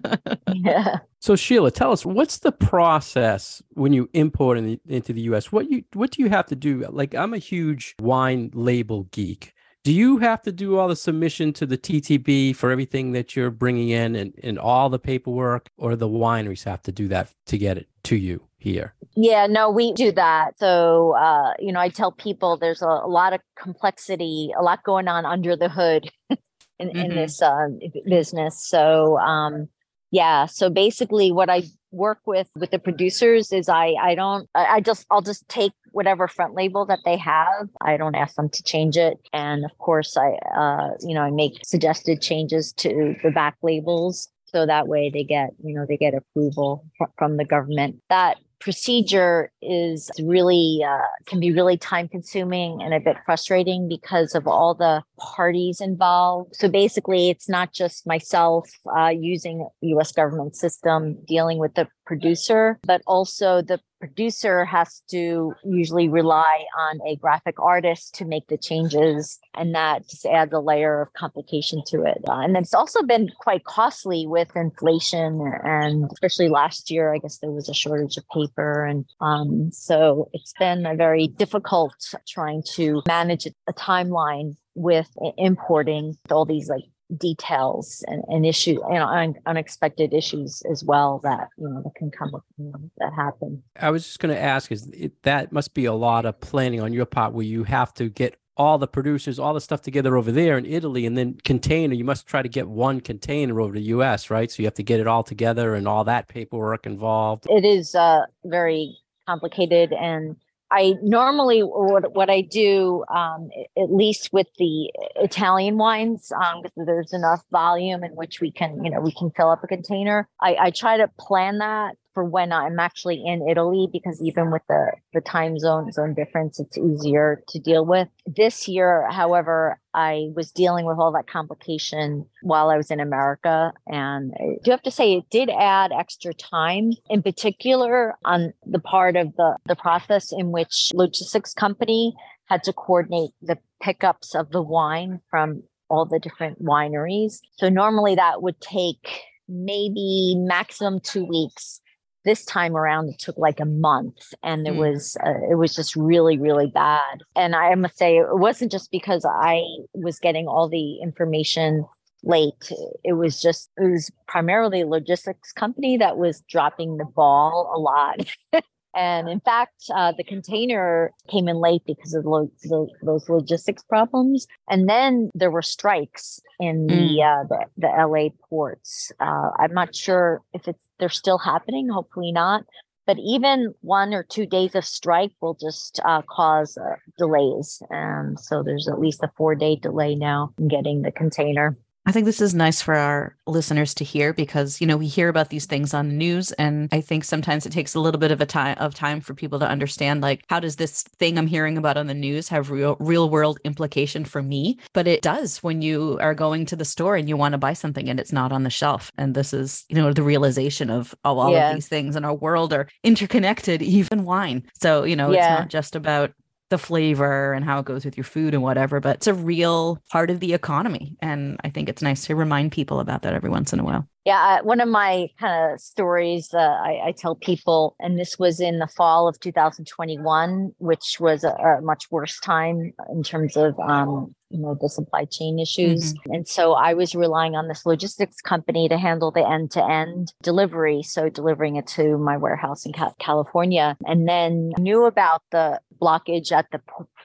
Yeah. 0.52 0.98
So 1.20 1.36
Sheila, 1.36 1.70
tell 1.70 1.92
us 1.92 2.04
what's 2.04 2.38
the 2.38 2.52
process 2.52 3.62
when 3.70 3.92
you 3.92 4.08
import 4.12 4.58
in 4.58 4.64
the, 4.66 4.80
into 4.88 5.12
the 5.12 5.22
U.S. 5.22 5.50
What 5.52 5.70
you 5.70 5.84
what 5.94 6.10
do 6.10 6.22
you 6.22 6.28
have 6.28 6.46
to 6.46 6.56
do? 6.56 6.84
Like 6.90 7.14
I'm 7.14 7.32
a 7.34 7.38
huge 7.38 7.94
wine 8.00 8.50
label 8.52 9.04
geek. 9.04 9.54
Do 9.84 9.92
you 9.92 10.18
have 10.18 10.42
to 10.42 10.52
do 10.52 10.76
all 10.76 10.88
the 10.88 10.96
submission 10.96 11.52
to 11.54 11.64
the 11.66 11.78
TTB 11.78 12.54
for 12.56 12.70
everything 12.70 13.12
that 13.12 13.34
you're 13.34 13.50
bringing 13.50 13.88
in 13.88 14.14
and, 14.14 14.34
and 14.42 14.58
all 14.58 14.90
the 14.90 14.98
paperwork, 14.98 15.70
or 15.78 15.96
the 15.96 16.08
wineries 16.08 16.64
have 16.64 16.82
to 16.82 16.92
do 16.92 17.08
that 17.08 17.32
to 17.46 17.56
get 17.56 17.78
it 17.78 17.88
to 18.04 18.16
you 18.16 18.42
here? 18.60 18.94
Yeah, 19.16 19.46
no, 19.46 19.70
we 19.70 19.92
do 19.92 20.12
that. 20.12 20.58
So, 20.58 21.16
uh, 21.16 21.54
you 21.58 21.72
know, 21.72 21.80
I 21.80 21.88
tell 21.88 22.12
people 22.12 22.56
there's 22.56 22.82
a, 22.82 22.86
a 22.86 23.08
lot 23.08 23.32
of 23.32 23.40
complexity, 23.58 24.50
a 24.56 24.62
lot 24.62 24.84
going 24.84 25.08
on 25.08 25.26
under 25.26 25.56
the 25.56 25.68
hood 25.68 26.10
in, 26.78 26.90
in 26.90 27.12
Mhm. 27.12 27.14
this 27.14 27.42
uh, 27.42 27.68
business. 28.06 28.62
So, 28.68 29.18
um, 29.18 29.68
yeah. 30.12 30.46
So 30.46 30.70
basically, 30.70 31.32
what 31.32 31.48
I 31.50 31.62
work 31.92 32.18
with 32.26 32.48
with 32.56 32.70
the 32.70 32.78
producers 32.78 33.52
is 33.52 33.68
I 33.68 33.94
I 34.00 34.14
don't 34.14 34.48
I, 34.54 34.64
I 34.76 34.80
just 34.80 35.06
I'll 35.10 35.22
just 35.22 35.48
take 35.48 35.72
whatever 35.92 36.28
front 36.28 36.54
label 36.54 36.84
that 36.86 37.00
they 37.04 37.16
have. 37.16 37.68
I 37.80 37.96
don't 37.96 38.14
ask 38.14 38.34
them 38.36 38.48
to 38.48 38.62
change 38.62 38.96
it, 38.96 39.18
and 39.32 39.64
of 39.64 39.76
course, 39.78 40.16
I 40.16 40.32
uh, 40.56 40.90
you 41.00 41.14
know 41.14 41.22
I 41.22 41.30
make 41.30 41.60
suggested 41.64 42.20
changes 42.20 42.72
to 42.74 43.14
the 43.22 43.30
back 43.30 43.56
labels 43.62 44.28
so 44.46 44.66
that 44.66 44.88
way 44.88 45.10
they 45.10 45.22
get 45.24 45.50
you 45.62 45.74
know 45.74 45.86
they 45.88 45.96
get 45.96 46.14
approval 46.14 46.84
from 47.16 47.36
the 47.36 47.44
government 47.44 48.00
that 48.08 48.38
procedure 48.60 49.50
is 49.62 50.10
really 50.22 50.84
uh, 50.86 51.06
can 51.26 51.40
be 51.40 51.50
really 51.52 51.76
time 51.76 52.08
consuming 52.08 52.82
and 52.82 52.92
a 52.92 53.00
bit 53.00 53.16
frustrating 53.24 53.88
because 53.88 54.34
of 54.34 54.46
all 54.46 54.74
the 54.74 55.02
parties 55.18 55.80
involved. 55.80 56.54
So 56.56 56.68
basically 56.68 57.30
it's 57.30 57.48
not 57.48 57.72
just 57.72 58.06
myself 58.06 58.68
uh, 58.96 59.08
using 59.08 59.66
us 59.82 60.12
government 60.12 60.56
system 60.56 61.18
dealing 61.26 61.58
with 61.58 61.74
the 61.74 61.88
producer 62.10 62.80
but 62.82 63.00
also 63.06 63.62
the 63.62 63.78
producer 64.00 64.64
has 64.64 65.02
to 65.10 65.52
usually 65.62 66.08
rely 66.08 66.64
on 66.78 66.98
a 67.06 67.14
graphic 67.16 67.56
artist 67.60 68.14
to 68.14 68.24
make 68.24 68.46
the 68.48 68.56
changes 68.58 69.38
and 69.54 69.74
that 69.74 70.08
just 70.08 70.24
adds 70.26 70.52
a 70.54 70.58
layer 70.58 71.02
of 71.02 71.12
complication 71.12 71.82
to 71.86 72.02
it. 72.04 72.18
Uh, 72.26 72.40
and 72.40 72.56
it's 72.56 72.72
also 72.72 73.02
been 73.02 73.28
quite 73.38 73.62
costly 73.64 74.26
with 74.26 74.50
inflation 74.56 75.40
and 75.62 76.10
especially 76.12 76.48
last 76.48 76.90
year 76.90 77.14
i 77.14 77.18
guess 77.18 77.38
there 77.38 77.52
was 77.52 77.68
a 77.68 77.74
shortage 77.74 78.16
of 78.16 78.24
paper 78.34 78.86
and 78.86 79.04
um, 79.20 79.70
so 79.70 80.28
it's 80.32 80.54
been 80.58 80.86
a 80.86 80.96
very 80.96 81.28
difficult 81.28 81.94
trying 82.26 82.62
to 82.74 83.02
manage 83.06 83.46
a 83.46 83.50
a 83.70 83.72
timeline 83.72 84.56
with 84.74 85.08
importing 85.36 86.16
all 86.30 86.44
these 86.44 86.68
like 86.68 86.84
details 87.16 88.04
and, 88.06 88.22
and 88.28 88.46
issues 88.46 88.78
you 88.88 88.94
know 88.94 89.06
un- 89.06 89.34
unexpected 89.46 90.12
issues 90.14 90.62
as 90.70 90.84
well 90.84 91.20
that 91.22 91.48
you 91.56 91.68
know 91.68 91.82
that 91.82 91.94
can 91.96 92.10
come 92.10 92.34
up 92.34 92.44
you 92.58 92.66
know, 92.66 92.90
that 92.98 93.12
happen 93.12 93.62
I 93.80 93.90
was 93.90 94.06
just 94.06 94.20
going 94.20 94.34
to 94.34 94.40
ask 94.40 94.70
is 94.70 94.86
it, 94.88 95.22
that 95.22 95.52
must 95.52 95.74
be 95.74 95.84
a 95.84 95.92
lot 95.92 96.26
of 96.26 96.40
planning 96.40 96.80
on 96.80 96.92
your 96.92 97.06
part 97.06 97.32
where 97.32 97.46
you 97.46 97.64
have 97.64 97.92
to 97.94 98.08
get 98.08 98.36
all 98.60 98.76
the 98.76 98.86
producers, 98.86 99.38
all 99.38 99.54
the 99.54 99.60
stuff 99.60 99.80
together 99.80 100.18
over 100.18 100.30
there 100.30 100.58
in 100.58 100.66
Italy 100.66 101.06
and 101.06 101.16
then 101.16 101.38
container. 101.44 101.94
You 101.94 102.04
must 102.04 102.26
try 102.26 102.42
to 102.42 102.48
get 102.48 102.68
one 102.68 103.00
container 103.00 103.58
over 103.58 103.72
to 103.72 103.80
US, 103.80 104.28
right? 104.28 104.50
So 104.50 104.62
you 104.62 104.66
have 104.66 104.74
to 104.74 104.82
get 104.82 105.00
it 105.00 105.06
all 105.06 105.22
together 105.22 105.74
and 105.74 105.88
all 105.88 106.04
that 106.04 106.28
paperwork 106.28 106.84
involved. 106.84 107.46
it 107.48 107.64
is 107.64 107.94
uh, 107.94 108.20
very 108.44 108.98
complicated 109.26 109.94
and 109.94 110.36
i 110.70 110.94
normally 111.02 111.60
what, 111.60 112.14
what 112.14 112.30
i 112.30 112.40
do 112.40 113.04
um, 113.14 113.50
at 113.76 113.92
least 113.92 114.30
with 114.32 114.46
the 114.58 114.90
italian 115.16 115.76
wines 115.76 116.32
um, 116.32 116.62
there's 116.76 117.12
enough 117.12 117.42
volume 117.50 118.04
in 118.04 118.12
which 118.12 118.40
we 118.40 118.50
can 118.50 118.84
you 118.84 118.90
know 118.90 119.00
we 119.00 119.12
can 119.12 119.30
fill 119.30 119.50
up 119.50 119.62
a 119.64 119.66
container. 119.66 120.28
I, 120.40 120.56
I 120.60 120.70
try 120.70 120.96
to 120.96 121.08
plan 121.18 121.58
that 121.58 121.96
for 122.14 122.24
when 122.24 122.52
i'm 122.52 122.78
actually 122.78 123.22
in 123.24 123.46
italy 123.48 123.88
because 123.92 124.20
even 124.22 124.50
with 124.50 124.62
the 124.68 124.92
the 125.12 125.20
time 125.20 125.58
zone 125.58 125.90
zone 125.92 126.14
difference 126.14 126.58
it's 126.60 126.78
easier 126.78 127.42
to 127.48 127.58
deal 127.58 127.84
with. 127.84 128.08
This 128.26 128.68
year 128.68 129.08
however 129.10 129.78
i 129.94 130.28
was 130.34 130.50
dealing 130.50 130.86
with 130.86 130.98
all 130.98 131.12
that 131.12 131.26
complication 131.26 132.26
while 132.42 132.70
i 132.70 132.76
was 132.76 132.90
in 132.90 133.00
america 133.00 133.72
and 133.86 134.32
i 134.38 134.56
do 134.64 134.70
have 134.70 134.82
to 134.82 134.90
say 134.90 135.14
it 135.14 135.24
did 135.30 135.50
add 135.50 135.92
extra 135.92 136.32
time 136.34 136.92
in 137.08 137.22
particular 137.22 138.14
on 138.24 138.52
the 138.66 138.78
part 138.78 139.16
of 139.16 139.34
the 139.36 139.56
the 139.66 139.76
process 139.76 140.32
in 140.32 140.52
which 140.52 140.90
logistics 140.94 141.54
company 141.54 142.14
had 142.46 142.62
to 142.64 142.72
coordinate 142.72 143.30
the 143.40 143.58
pickups 143.80 144.34
of 144.34 144.50
the 144.50 144.62
wine 144.62 145.20
from 145.30 145.62
all 145.88 146.06
the 146.06 146.18
different 146.18 146.62
wineries. 146.62 147.38
So 147.58 147.68
normally 147.68 148.14
that 148.14 148.42
would 148.42 148.60
take 148.60 149.22
maybe 149.48 150.36
maximum 150.36 151.00
two 151.00 151.24
weeks 151.24 151.80
this 152.24 152.44
time 152.44 152.76
around 152.76 153.08
it 153.08 153.18
took 153.18 153.38
like 153.38 153.60
a 153.60 153.64
month 153.64 154.34
and 154.42 154.66
it 154.66 154.74
Hmm. 154.74 154.78
was 154.78 155.16
uh, 155.24 155.34
it 155.50 155.56
was 155.56 155.74
just 155.74 155.96
really 155.96 156.38
really 156.38 156.66
bad. 156.68 157.20
And 157.36 157.54
i 157.56 157.74
must 157.74 157.96
say 157.98 158.18
it 158.18 158.38
wasn't 158.38 158.72
just 158.72 158.90
because 158.90 159.24
i 159.24 159.62
was 159.94 160.18
getting 160.18 160.46
all 160.48 160.68
the 160.68 160.96
information 161.02 161.86
late. 162.22 162.70
It 163.04 163.14
was 163.14 163.40
just 163.40 163.70
it 163.78 163.90
was 163.90 164.10
primarily 164.28 164.82
a 164.82 164.86
logistics 164.86 165.52
company 165.52 165.96
that 165.98 166.18
was 166.18 166.42
dropping 166.50 166.98
the 166.98 167.06
ball 167.06 167.72
a 167.74 167.78
lot 167.78 168.18
and 168.94 169.28
in 169.28 169.40
fact 169.40 169.84
uh, 169.94 170.12
the 170.16 170.24
container 170.24 171.12
came 171.28 171.48
in 171.48 171.56
late 171.56 171.82
because 171.86 172.14
of 172.14 172.24
lo- 172.24 172.50
the, 172.62 172.86
those 173.02 173.28
logistics 173.28 173.82
problems. 173.82 174.46
And 174.68 174.88
then 174.88 175.30
there 175.34 175.50
were 175.50 175.62
strikes 175.62 176.40
in 176.58 176.86
the 176.86 177.22
uh, 177.22 177.44
the, 177.48 177.64
the 177.76 177.88
la 177.88 178.28
ports. 178.48 179.12
Uh, 179.20 179.50
i'm 179.58 179.72
not 179.72 179.94
sure 179.94 180.42
if 180.52 180.66
it's 180.68 180.84
they're 180.98 181.08
still 181.08 181.38
happening 181.38 181.88
hopefully 181.88 182.32
not. 182.32 182.64
But 183.06 183.18
even 183.18 183.74
one 183.80 184.14
or 184.14 184.22
two 184.22 184.46
days 184.46 184.76
of 184.76 184.84
strike 184.84 185.32
will 185.40 185.54
just 185.60 185.98
uh, 186.04 186.22
cause 186.30 186.78
uh, 186.78 186.94
delays. 187.18 187.82
And 187.90 188.38
so 188.38 188.62
there's 188.62 188.86
at 188.86 189.00
least 189.00 189.24
a 189.24 189.32
four 189.36 189.56
day 189.56 189.74
delay 189.74 190.14
now 190.14 190.52
in 190.58 190.68
getting 190.68 191.02
the 191.02 191.10
container 191.10 191.76
I 192.06 192.12
think 192.12 192.24
this 192.24 192.40
is 192.40 192.54
nice 192.54 192.80
for 192.80 192.94
our 192.94 193.36
listeners 193.46 193.92
to 193.94 194.04
hear 194.04 194.32
because 194.32 194.80
you 194.80 194.86
know 194.86 194.96
we 194.96 195.06
hear 195.06 195.28
about 195.28 195.50
these 195.50 195.66
things 195.66 195.92
on 195.92 196.08
the 196.08 196.14
news 196.14 196.50
and 196.52 196.88
I 196.92 197.00
think 197.02 197.24
sometimes 197.24 197.66
it 197.66 197.72
takes 197.72 197.94
a 197.94 198.00
little 198.00 198.18
bit 198.18 198.30
of 198.32 198.40
a 198.40 198.46
time 198.46 198.76
of 198.78 198.94
time 198.94 199.20
for 199.20 199.34
people 199.34 199.58
to 199.58 199.68
understand 199.68 200.22
like 200.22 200.42
how 200.48 200.60
does 200.60 200.76
this 200.76 201.02
thing 201.02 201.36
I'm 201.36 201.46
hearing 201.46 201.76
about 201.76 201.98
on 201.98 202.06
the 202.06 202.14
news 202.14 202.48
have 202.48 202.70
real 202.70 202.96
real 203.00 203.28
world 203.28 203.58
implication 203.64 204.24
for 204.24 204.42
me? 204.42 204.78
But 204.94 205.06
it 205.06 205.20
does 205.20 205.62
when 205.62 205.82
you 205.82 206.18
are 206.22 206.34
going 206.34 206.64
to 206.66 206.76
the 206.76 206.86
store 206.86 207.16
and 207.16 207.28
you 207.28 207.36
want 207.36 207.52
to 207.52 207.58
buy 207.58 207.74
something 207.74 208.08
and 208.08 208.18
it's 208.18 208.32
not 208.32 208.50
on 208.50 208.62
the 208.62 208.70
shelf. 208.70 209.12
And 209.18 209.34
this 209.34 209.52
is 209.52 209.84
you 209.90 209.96
know 209.96 210.12
the 210.12 210.22
realization 210.22 210.88
of 210.88 211.14
oh, 211.24 211.38
all 211.38 211.52
Yeah. 211.52 211.68
of 211.68 211.74
these 211.74 211.88
things 211.88 212.16
in 212.16 212.24
our 212.24 212.34
world 212.34 212.72
are 212.72 212.88
interconnected 213.04 213.82
even 214.00 214.24
wine. 214.24 214.62
So 214.74 215.04
you 215.04 215.16
know 215.16 215.32
it's 215.32 215.46
not 215.48 215.68
just 215.68 215.94
about 215.94 216.32
the 216.70 216.78
flavor 216.78 217.52
and 217.52 217.64
how 217.64 217.80
it 217.80 217.84
goes 217.84 218.04
with 218.04 218.16
your 218.16 218.24
food 218.24 218.54
and 218.54 218.62
whatever, 218.62 219.00
but 219.00 219.16
it's 219.16 219.26
a 219.26 219.34
real 219.34 220.02
part 220.10 220.30
of 220.30 220.40
the 220.40 220.54
economy. 220.54 221.16
And 221.20 221.60
I 221.62 221.70
think 221.70 221.88
it's 221.88 222.02
nice 222.02 222.24
to 222.26 222.34
remind 222.36 222.72
people 222.72 223.00
about 223.00 223.22
that 223.22 223.34
every 223.34 223.50
once 223.50 223.72
in 223.72 223.80
a 223.80 223.84
while. 223.84 224.08
Yeah, 224.26 224.60
one 224.60 224.80
of 224.80 224.88
my 224.88 225.28
kind 225.40 225.72
of 225.72 225.80
stories 225.80 226.52
uh, 226.52 226.58
I, 226.58 227.00
I, 227.06 227.14
tell 227.16 227.34
people, 227.34 227.96
and 227.98 228.18
this 228.18 228.38
was 228.38 228.60
in 228.60 228.78
the 228.78 228.86
fall 228.86 229.26
of 229.28 229.40
2021, 229.40 230.72
which 230.76 231.16
was 231.18 231.42
a, 231.42 231.52
a 231.52 231.80
much 231.80 232.10
worse 232.10 232.38
time 232.40 232.92
in 233.10 233.22
terms 233.22 233.56
of 233.56 233.80
um, 233.80 234.34
you 234.50 234.60
know 234.60 234.76
the 234.78 234.90
supply 234.90 235.24
chain 235.24 235.58
issues, 235.58 236.12
mm-hmm. 236.12 236.34
and 236.34 236.48
so 236.48 236.74
I 236.74 236.92
was 236.92 237.14
relying 237.14 237.56
on 237.56 237.68
this 237.68 237.86
logistics 237.86 238.42
company 238.42 238.90
to 238.90 238.98
handle 238.98 239.30
the 239.30 239.46
end 239.48 239.70
to 239.72 239.84
end 239.84 240.34
delivery, 240.42 241.02
so 241.02 241.30
delivering 241.30 241.76
it 241.76 241.86
to 241.88 242.18
my 242.18 242.36
warehouse 242.36 242.84
in 242.84 242.92
California, 243.18 243.96
and 244.04 244.28
then 244.28 244.72
knew 244.78 245.06
about 245.06 245.42
the 245.50 245.80
blockage 246.00 246.52
at 246.52 246.66
the 246.72 246.80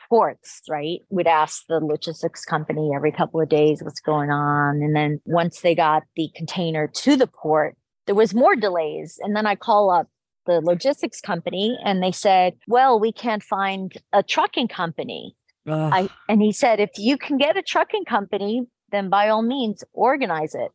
ports, 0.10 0.62
right? 0.70 1.00
Would 1.10 1.28
ask 1.28 1.66
the 1.68 1.80
logistics 1.80 2.46
company 2.46 2.92
every 2.96 3.12
couple 3.12 3.42
of 3.42 3.50
days 3.50 3.82
what's 3.84 4.00
going 4.00 4.30
on. 4.30 4.82
And 4.82 4.96
then 4.96 5.20
once 5.26 5.62
they 5.62 5.76
got 5.76 6.04
the 6.16 6.30
container 6.36 6.85
to 6.88 7.16
the 7.16 7.28
port, 7.28 7.76
there 8.06 8.16
was 8.16 8.34
more 8.34 8.56
delays. 8.56 9.20
And 9.22 9.36
then 9.36 9.46
I 9.46 9.56
call 9.56 9.90
up 9.90 10.08
the 10.46 10.62
logistics 10.62 11.22
company 11.22 11.78
and 11.84 12.04
they 12.04 12.12
said, 12.12 12.54
well, 12.68 13.00
we 13.00 13.12
can't 13.12 13.44
find 13.44 13.94
a 14.14 14.22
trucking 14.22 14.68
company. 14.68 15.36
I, 15.92 16.10
and 16.30 16.42
he 16.42 16.52
said, 16.52 16.80
if 16.80 16.92
you 16.98 17.18
can 17.18 17.38
get 17.38 17.58
a 17.58 17.64
trucking 17.64 18.06
company, 18.06 18.68
then 18.92 19.10
by 19.10 19.30
all 19.30 19.42
means 19.42 19.84
organize 19.94 20.54
it. 20.54 20.72